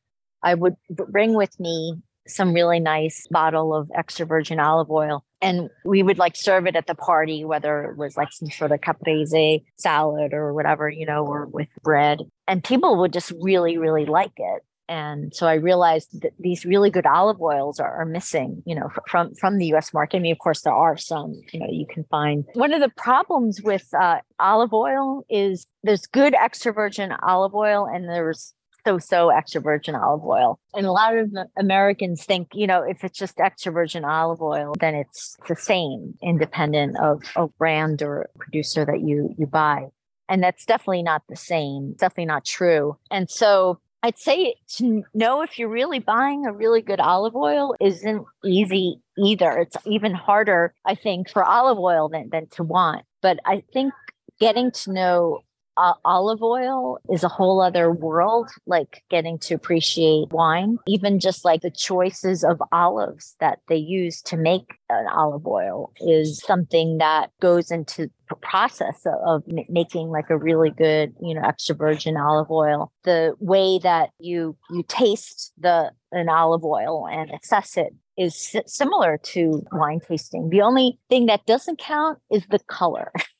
I 0.41 0.53
would 0.53 0.77
bring 0.89 1.34
with 1.34 1.60
me 1.60 1.95
some 2.27 2.53
really 2.53 2.79
nice 2.79 3.25
bottle 3.32 3.73
of 3.73 3.89
extra 3.95 4.25
virgin 4.25 4.60
olive 4.60 4.91
oil. 4.91 5.23
And 5.41 5.69
we 5.86 6.03
would 6.03 6.17
like 6.17 6.36
serve 6.36 6.67
it 6.67 6.75
at 6.75 6.88
the 6.88 6.95
party, 6.95 7.45
whether 7.45 7.86
it 7.86 7.97
was 7.97 8.17
like 8.17 8.32
some 8.32 8.49
sort 8.49 8.71
of 8.71 8.82
caprese 8.82 9.63
salad 9.77 10.34
or 10.34 10.53
whatever, 10.53 10.89
you 10.89 11.05
know, 11.05 11.25
or 11.25 11.45
with 11.45 11.69
bread. 11.82 12.19
And 12.47 12.63
people 12.63 12.97
would 12.97 13.13
just 13.13 13.32
really, 13.41 13.77
really 13.77 14.05
like 14.05 14.34
it. 14.38 14.63
And 14.89 15.32
so 15.36 15.45
I 15.45 15.53
realized 15.53 16.21
that 16.23 16.34
these 16.39 16.65
really 16.65 16.89
good 16.89 17.05
olive 17.05 17.39
oils 17.39 17.79
are, 17.79 18.01
are 18.01 18.05
missing, 18.05 18.63
you 18.65 18.73
know, 18.73 18.89
from 19.08 19.36
from 19.36 19.60
the 19.60 19.67
U.S. 19.67 19.93
market. 19.93 20.17
I 20.17 20.19
mean, 20.19 20.32
of 20.32 20.39
course, 20.39 20.62
there 20.62 20.73
are 20.73 20.97
some, 20.97 21.39
you 21.53 21.60
know, 21.60 21.67
you 21.69 21.86
can 21.88 22.05
find. 22.05 22.43
One 22.53 22.73
of 22.73 22.82
the 22.82 22.89
problems 22.97 23.62
with 23.62 23.88
uh, 23.93 24.21
olive 24.39 24.73
oil 24.73 25.25
is 25.29 25.67
there's 25.84 26.08
good 26.08 26.34
extra 26.34 26.73
virgin 26.73 27.13
olive 27.21 27.53
oil, 27.53 27.86
and 27.86 28.10
there's 28.10 28.55
so 28.86 28.98
so 28.98 29.30
extra 29.30 29.62
virgin 29.62 29.96
olive 29.96 30.24
oil. 30.24 30.60
And 30.74 30.86
a 30.86 30.92
lot 30.92 31.18
of 31.18 31.32
Americans 31.58 32.24
think, 32.24 32.50
you 32.54 32.68
know, 32.68 32.84
if 32.84 33.04
it's 33.04 33.18
just 33.18 33.39
extra 33.39 33.72
virgin 33.72 34.06
olive 34.06 34.42
oil, 34.42 34.74
then 34.80 34.96
it's 34.96 35.38
the 35.48 35.56
same, 35.56 36.15
independent 36.22 36.98
of, 37.00 37.24
a 37.36 37.48
brand 37.48 38.02
or 38.02 38.30
producer 38.38 38.86
that 38.86 39.02
you 39.02 39.34
you 39.38 39.46
buy. 39.46 39.88
And 40.28 40.44
that's 40.44 40.65
definitely 40.65 41.04
not 41.04 41.24
the 41.28 41.36
same. 41.36 41.94
Definitely 41.94 42.26
not 42.26 42.46
true. 42.46 42.98
And 43.10 43.30
so 43.30 43.80
I'd 44.02 44.18
say 44.18 44.56
to 44.78 45.04
know 45.13 45.42
if 45.42 45.60
you're 45.60 45.70
really 45.70 46.00
buying 46.00 46.46
a 46.46 46.54
really 46.54 46.82
good 46.82 47.00
olive 47.00 47.36
oil 47.36 47.76
isn't 47.82 48.26
easy 48.46 49.02
either. 49.18 49.52
It's 49.58 49.76
even 49.86 50.13
harder, 50.13 50.74
I 50.86 50.96
think, 50.96 51.30
for 51.30 51.44
olive 51.44 51.80
oil 51.80 52.08
than, 52.08 52.30
than 52.32 52.48
to 52.52 52.63
want. 52.63 53.06
But 53.22 53.39
I 53.46 53.63
think 53.74 53.94
getting 54.39 54.72
to 54.72 54.94
know 54.94 55.42
uh, 55.80 55.94
olive 56.04 56.44
oil 56.44 57.00
is 57.10 57.24
a 57.24 57.30
whole 57.30 57.62
other 57.62 57.89
world, 57.92 58.50
like 58.65 59.02
getting 59.10 59.39
to 59.39 59.54
appreciate 59.54 60.30
wine, 60.32 60.78
even 60.86 61.22
just 61.22 61.46
like 61.46 61.62
the 61.62 61.72
choices 61.72 62.44
of 62.44 62.62
olives 62.74 63.36
that 63.39 63.60
they 63.70 63.78
use 63.78 64.22
to 64.24 64.36
make 64.36 64.74
an 64.89 65.08
olive 65.08 65.48
oil 65.48 65.94
is 66.02 66.42
something 66.46 66.98
that 66.98 67.32
goes 67.39 67.72
into 67.72 68.10
the 68.28 68.36
process 68.36 69.06
of, 69.06 69.13
of 69.26 69.44
making 69.70 70.10
like 70.10 70.30
a 70.30 70.38
really 70.38 70.70
good, 70.70 71.13
you 71.22 71.34
know, 71.34 71.42
extra 71.46 71.76
virgin 71.76 72.18
olive 72.18 72.52
oil. 72.52 72.92
The 73.04 73.34
way 73.39 73.80
that 73.82 74.10
you 74.20 74.58
you 74.70 74.84
taste 74.84 75.54
the 75.58 75.92
an 76.12 76.28
olive 76.28 76.65
oil 76.65 77.08
and 77.08 77.32
assess 77.32 77.78
it 77.78 77.94
is 78.18 78.54
similar 78.65 79.18
to 79.24 79.65
wine 79.72 80.02
tasting. 80.06 80.50
The 80.50 80.62
only 80.62 81.00
thing 81.10 81.28
that 81.28 81.46
doesn't 81.46 81.80
count 81.80 82.20
is 82.30 82.46
the 82.48 82.60
color. 82.60 83.13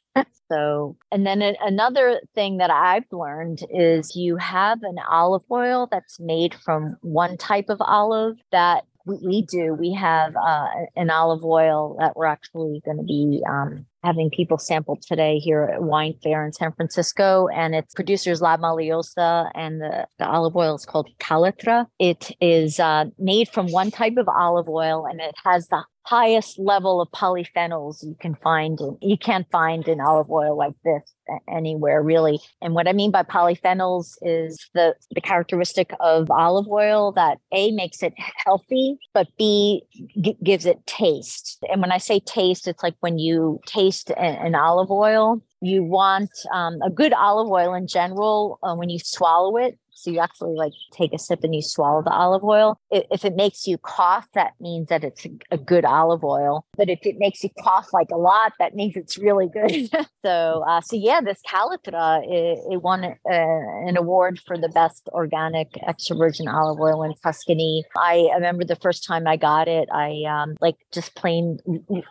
so, 0.52 0.98
and 1.12 1.26
then 1.26 1.42
another 1.42 2.22
thing 2.36 2.58
that 2.58 2.72
I've 2.72 3.06
learned 3.12 3.60
is 3.70 4.16
you 4.16 4.38
have 4.38 4.80
an 4.84 4.98
olive 5.10 5.44
oil 5.52 5.88
that's 5.92 6.20
made 6.20 6.56
from 6.56 6.98
one 7.02 7.38
type 7.38 7.70
of 7.70 7.78
olive 7.82 8.38
that 8.52 8.86
we, 9.06 9.46
do. 9.50 9.74
We 9.74 9.94
have 9.94 10.36
uh, 10.36 10.68
an 10.96 11.10
olive 11.10 11.44
oil 11.44 11.96
that 12.00 12.16
we're 12.16 12.26
actually 12.26 12.82
going 12.86 12.98
to 12.98 13.04
be 13.04 13.42
um, 13.50 13.86
having 14.04 14.30
people 14.30 14.58
sample 14.58 14.98
today 15.02 15.38
here 15.38 15.64
at 15.64 15.84
Wine 15.84 16.14
Fair 16.24 16.46
in 16.46 16.54
San 16.54 16.72
Francisco. 16.74 17.48
And 17.54 17.76
it's 17.76 17.94
producers 17.94 18.42
La 18.42 18.58
Maliosa, 18.58 19.52
and 19.56 19.82
the, 19.82 20.08
the 20.18 20.28
olive 20.28 20.56
oil 20.56 20.76
is 20.76 20.86
called 20.86 21.10
Calitra. 21.20 21.86
It 22.00 22.32
is 22.42 22.80
uh, 22.80 23.06
made 23.18 23.50
from 23.50 23.68
one 23.72 23.92
type 23.92 24.18
of 24.18 24.28
olive 24.28 24.70
oil, 24.70 25.06
and 25.06 25.20
it 25.20 25.36
has 25.44 25.68
the 25.68 25.84
highest 26.10 26.58
level 26.58 27.02
of 27.02 27.08
polyphenols 27.12 28.04
you 28.04 28.16
can 28.20 28.36
find 28.36 28.80
in, 28.82 28.98
you 29.00 29.16
can't 29.16 29.46
find 29.52 29.88
in 29.88 30.02
olive 30.02 30.32
oil 30.32 30.58
like 30.58 30.74
this 30.84 31.04
anywhere 31.48 32.02
really 32.02 32.40
and 32.64 32.74
what 32.74 32.88
i 32.88 32.94
mean 32.94 33.12
by 33.12 33.22
polyphenols 33.22 34.16
is 34.24 34.70
the 34.74 34.96
the 35.12 35.22
characteristic 35.22 35.92
of 36.00 36.32
olive 36.32 36.68
oil 36.68 37.12
that 37.12 37.38
a 37.52 37.72
makes 37.72 38.02
it 38.02 38.14
healthy 38.18 38.98
but 39.14 39.28
b 39.38 39.84
g- 40.20 40.38
gives 40.44 40.66
it 40.66 40.84
taste 40.88 41.64
and 41.72 41.80
when 41.80 41.92
i 41.92 42.00
say 42.00 42.20
taste 42.20 42.68
it's 42.68 42.82
like 42.82 42.96
when 43.02 43.20
you 43.20 43.60
taste 43.68 43.89
an, 44.18 44.36
an 44.36 44.56
olive 44.56 44.92
oil 44.92 45.42
you 45.62 45.84
want 45.84 46.32
um, 46.54 46.80
a 46.82 46.90
good 46.90 47.14
olive 47.14 47.50
oil 47.50 47.74
in 47.74 47.88
general 47.88 48.60
uh, 48.64 48.76
when 48.76 48.90
you 48.90 49.00
swallow 49.00 49.58
it 49.58 49.78
so 50.00 50.10
you 50.12 50.20
actually 50.20 50.56
like 50.56 50.72
take 50.94 51.14
a 51.14 51.20
sip 51.20 51.44
and 51.44 51.54
you 51.54 51.62
swallow 51.62 52.02
the 52.02 52.12
olive 52.12 52.44
oil. 52.44 52.80
If 52.90 53.26
it 53.26 53.36
makes 53.36 53.68
you 53.68 53.78
cough, 53.78 54.28
that 54.34 54.54
means 54.62 54.88
that 54.88 55.04
it's 55.04 55.28
a 55.52 55.58
good 55.58 55.84
olive 55.84 56.24
oil. 56.24 56.66
But 56.78 56.90
if 56.90 57.00
it 57.04 57.16
makes 57.18 57.44
you 57.44 57.50
cough 57.62 57.88
like 57.92 58.08
a 58.12 58.18
lot, 58.18 58.54
that 58.60 58.76
means 58.76 58.96
it's 58.96 59.18
really 59.18 59.50
good. 59.50 59.90
so, 60.26 60.64
uh, 60.68 60.80
so 60.80 60.96
yeah, 60.96 61.20
this 61.20 61.42
Calitra 61.46 62.24
it, 62.24 62.60
it 62.72 62.82
won 62.82 63.04
uh, 63.04 63.14
an 63.30 63.98
award 63.98 64.40
for 64.48 64.58
the 64.58 64.70
best 64.70 65.10
organic 65.12 65.68
extra 65.86 66.16
virgin 66.16 66.48
olive 66.48 66.80
oil 66.80 67.04
in 67.04 67.14
Tuscany. 67.22 67.84
I 67.98 68.30
remember 68.34 68.64
the 68.64 68.78
first 68.78 69.06
time 69.06 69.28
I 69.28 69.36
got 69.36 69.68
it, 69.68 69.90
I 69.94 70.24
um, 70.30 70.56
like 70.62 70.78
just 70.94 71.16
plain 71.16 71.60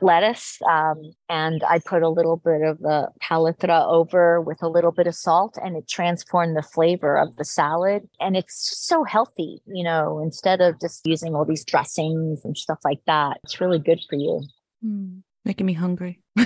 lettuce, 0.02 0.58
um, 0.68 1.12
and 1.28 1.62
I 1.64 1.78
put 1.78 2.02
a 2.02 2.08
little 2.08 2.36
bit 2.36 2.62
of 2.62 2.78
the 2.78 3.08
Calitra 3.22 3.86
over 3.90 4.40
with 4.40 4.62
a 4.62 4.68
little 4.68 4.92
bit 4.92 5.06
of 5.06 5.14
salt, 5.14 5.58
and 5.62 5.76
it 5.76 5.88
transformed 5.88 6.56
the 6.56 6.62
flavor 6.62 7.16
of 7.16 7.36
the 7.36 7.44
salad 7.44 7.68
salad 7.68 8.08
and 8.20 8.36
it's 8.36 8.76
so 8.86 9.04
healthy, 9.04 9.60
you 9.66 9.84
know, 9.84 10.20
instead 10.22 10.60
of 10.60 10.80
just 10.80 11.06
using 11.06 11.34
all 11.34 11.44
these 11.44 11.64
dressings 11.64 12.44
and 12.44 12.56
stuff 12.56 12.78
like 12.84 13.00
that. 13.06 13.38
It's 13.44 13.60
really 13.60 13.78
good 13.78 14.00
for 14.08 14.16
you. 14.16 14.42
Mm, 14.84 15.22
making 15.44 15.66
me 15.66 15.74
hungry. 15.74 16.22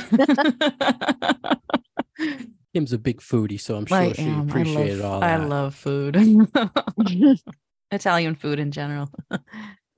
Kim's 2.75 2.92
a 2.92 2.99
big 2.99 3.21
foodie, 3.21 3.61
so 3.61 3.77
I'm 3.77 3.87
sure 3.87 3.97
I 3.97 4.12
she 4.12 4.23
am. 4.23 4.49
appreciated 4.49 5.01
I 5.01 5.05
love, 5.05 5.12
all 5.12 5.21
that. 5.21 5.40
I 5.40 5.45
love 5.45 5.75
food. 5.75 6.16
Italian 7.90 8.35
food 8.35 8.59
in 8.59 8.71
general. 8.71 9.11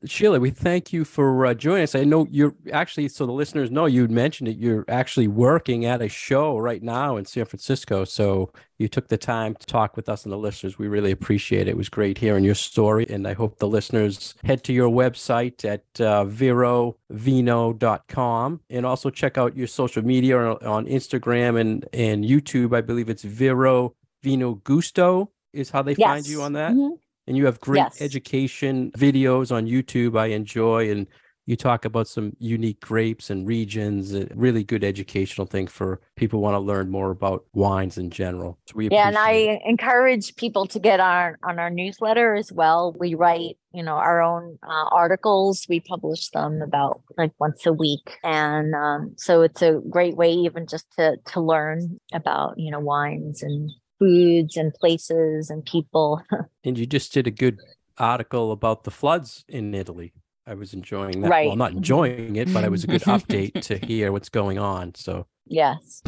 Sheila, 0.07 0.41
we 0.41 0.51
thank 0.51 0.93
you 0.93 1.05
for 1.05 1.47
uh, 1.47 1.55
joining 1.55 1.85
us. 1.85 1.95
I 1.95 2.05
know 2.05 2.27
you're 2.31 2.55
actually, 2.73 3.09
so 3.09 3.25
the 3.27 3.33
listeners 3.33 3.71
know 3.71 3.87
you 3.87 4.07
mentioned 4.09 4.49
it, 4.49 4.57
you're 4.57 4.85
actually 4.89 5.29
working 5.29 5.85
at 5.85 6.03
a 6.03 6.09
show 6.09 6.59
right 6.59 6.83
now 6.83 7.17
in 7.17 7.25
San 7.25 7.45
Francisco. 7.47 8.05
So 8.05 8.53
you 8.79 8.89
took 8.89 9.09
the 9.09 9.17
time 9.17 9.55
to 9.55 9.67
talk 9.67 9.97
with 9.97 10.09
us 10.09 10.25
and 10.25 10.33
the 10.33 10.39
listeners. 10.39 10.79
We 10.79 10.89
really 10.89 11.11
appreciate 11.11 11.69
it. 11.69 11.71
It 11.71 11.77
was 11.77 11.89
great 11.89 12.19
hearing 12.19 12.45
your 12.45 12.55
story. 12.55 13.07
And 13.09 13.27
I 13.27 13.33
hope 13.35 13.59
the 13.59 13.69
listeners 13.69 14.35
head 14.45 14.63
to 14.65 14.73
your 14.73 14.91
website 14.91 15.65
at 15.65 15.85
uh, 16.01 16.25
verovino.com 16.25 17.01
and 18.71 18.87
also 18.87 19.11
check 19.11 19.39
out 19.39 19.57
your 19.57 19.69
social 19.69 20.05
media 20.05 20.39
on 20.39 20.87
Instagram 20.87 21.61
and, 21.61 21.87
and 21.93 22.25
YouTube. 22.25 22.77
I 22.77 22.81
believe 22.81 23.09
it's 23.09 23.23
Vero 23.23 23.95
Vino 24.23 24.55
Gusto 24.55 25.31
is 25.53 25.71
how 25.71 25.83
they 25.83 25.95
yes. 25.95 26.09
find 26.09 26.27
you 26.27 26.43
on 26.43 26.55
that. 26.55 26.73
Mm-hmm 26.73 26.95
and 27.27 27.37
you 27.37 27.47
have 27.47 27.61
great 27.61 27.79
yes. 27.79 28.01
education 28.01 28.91
videos 28.93 29.55
on 29.55 29.67
YouTube 29.67 30.19
I 30.19 30.27
enjoy 30.27 30.91
and 30.91 31.07
you 31.47 31.57
talk 31.57 31.85
about 31.85 32.09
some 32.09 32.33
unique 32.39 32.81
grapes 32.81 33.31
and 33.31 33.47
regions 33.47 34.15
a 34.15 34.27
really 34.35 34.65
good 34.65 34.83
educational 34.83 35.47
thing 35.47 35.67
for 35.67 36.01
people 36.17 36.39
who 36.39 36.43
want 36.43 36.55
to 36.55 36.59
learn 36.59 36.91
more 36.91 37.11
about 37.11 37.45
wines 37.53 37.99
in 37.99 38.11
general 38.11 38.59
so 38.67 38.73
we 38.75 38.89
yeah 38.91 39.09
and 39.09 39.19
i 39.19 39.33
it. 39.33 39.63
encourage 39.65 40.35
people 40.37 40.67
to 40.67 40.79
get 40.79 41.01
on 41.01 41.37
on 41.45 41.59
our 41.59 41.71
newsletter 41.71 42.35
as 42.35 42.53
well 42.53 42.95
we 42.99 43.15
write 43.15 43.57
you 43.73 43.83
know 43.83 43.95
our 43.95 44.23
own 44.23 44.59
uh, 44.63 44.85
articles 44.91 45.67
we 45.69 45.81
publish 45.81 46.31
them 46.31 46.63
about 46.63 47.03
like 47.19 47.33
once 47.39 47.67
a 47.67 47.73
week 47.73 48.17
and 48.23 48.75
um, 48.75 49.13
so 49.17 49.43
it's 49.43 49.63
a 49.63 49.81
great 49.91 50.17
way 50.17 50.33
even 50.33 50.67
just 50.67 50.87
to 50.97 51.17
to 51.27 51.41
learn 51.41 51.99
about 52.13 52.55
you 52.57 52.71
know 52.71 52.81
wines 52.81 53.43
and 53.43 53.71
foods 53.99 54.57
and 54.57 54.73
places 54.75 55.51
and 55.51 55.65
people. 55.65 56.23
and 56.65 56.79
you 56.79 56.87
just 56.87 57.13
did 57.13 57.27
a 57.27 57.31
good 57.31 57.61
article 57.99 58.53
about 58.53 58.85
the 58.85 58.91
floods 58.91 59.45
in 59.49 59.75
Italy. 59.75 60.13
I 60.47 60.55
was 60.55 60.75
enjoying 60.75 61.23
that. 61.23 61.31
Right. 61.31 61.47
Well, 61.47 61.57
not 61.57 61.73
enjoying 61.73 62.37
it, 62.37 62.53
but 62.53 62.65
it 62.65 62.71
was 62.71 62.85
a 62.85 62.87
good 62.87 63.03
update 63.03 63.63
to 63.63 63.79
hear 63.79 64.13
what's 64.13 64.29
going 64.29 64.59
on. 64.59 64.95
So, 64.95 65.27
yes. 65.47 66.03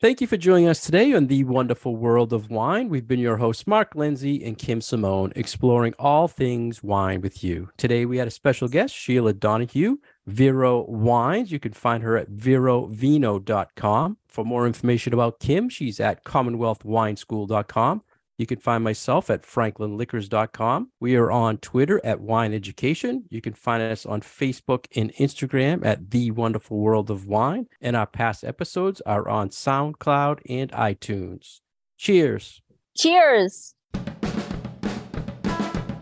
Thank 0.00 0.22
you 0.22 0.26
for 0.26 0.38
joining 0.38 0.66
us 0.66 0.80
today 0.80 1.12
on 1.12 1.26
the 1.26 1.44
wonderful 1.44 1.94
world 1.94 2.32
of 2.32 2.48
wine. 2.48 2.88
We've 2.88 3.06
been 3.06 3.20
your 3.20 3.36
hosts, 3.36 3.66
Mark 3.66 3.94
Lindsay 3.94 4.42
and 4.42 4.56
Kim 4.56 4.80
Simone, 4.80 5.30
exploring 5.36 5.92
all 5.98 6.26
things 6.26 6.82
wine 6.82 7.20
with 7.20 7.44
you. 7.44 7.68
Today, 7.76 8.06
we 8.06 8.16
had 8.16 8.26
a 8.26 8.30
special 8.30 8.66
guest, 8.66 8.94
Sheila 8.94 9.34
Donohue, 9.34 9.98
Vero 10.30 10.84
Wines. 10.86 11.52
You 11.52 11.58
can 11.58 11.72
find 11.72 12.02
her 12.02 12.16
at 12.16 12.30
verovino.com. 12.30 14.16
For 14.28 14.44
more 14.44 14.66
information 14.66 15.12
about 15.12 15.40
Kim, 15.40 15.68
she's 15.68 16.00
at 16.00 16.24
commonwealthwineschool.com. 16.24 18.02
You 18.38 18.46
can 18.46 18.58
find 18.58 18.82
myself 18.82 19.28
at 19.28 19.42
franklinliquors.com. 19.42 20.92
We 20.98 21.14
are 21.16 21.30
on 21.30 21.58
Twitter 21.58 22.00
at 22.02 22.20
Wine 22.20 22.54
Education. 22.54 23.24
You 23.28 23.42
can 23.42 23.52
find 23.52 23.82
us 23.82 24.06
on 24.06 24.22
Facebook 24.22 24.86
and 24.96 25.12
Instagram 25.16 25.84
at 25.84 26.10
The 26.10 26.30
Wonderful 26.30 26.78
World 26.78 27.10
of 27.10 27.26
Wine. 27.26 27.66
And 27.82 27.96
our 27.96 28.06
past 28.06 28.42
episodes 28.42 29.02
are 29.02 29.28
on 29.28 29.50
SoundCloud 29.50 30.40
and 30.48 30.72
iTunes. 30.72 31.60
Cheers. 31.98 32.62
Cheers. 32.96 33.74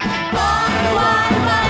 Wine, 0.00 0.94
wine. 0.94 1.67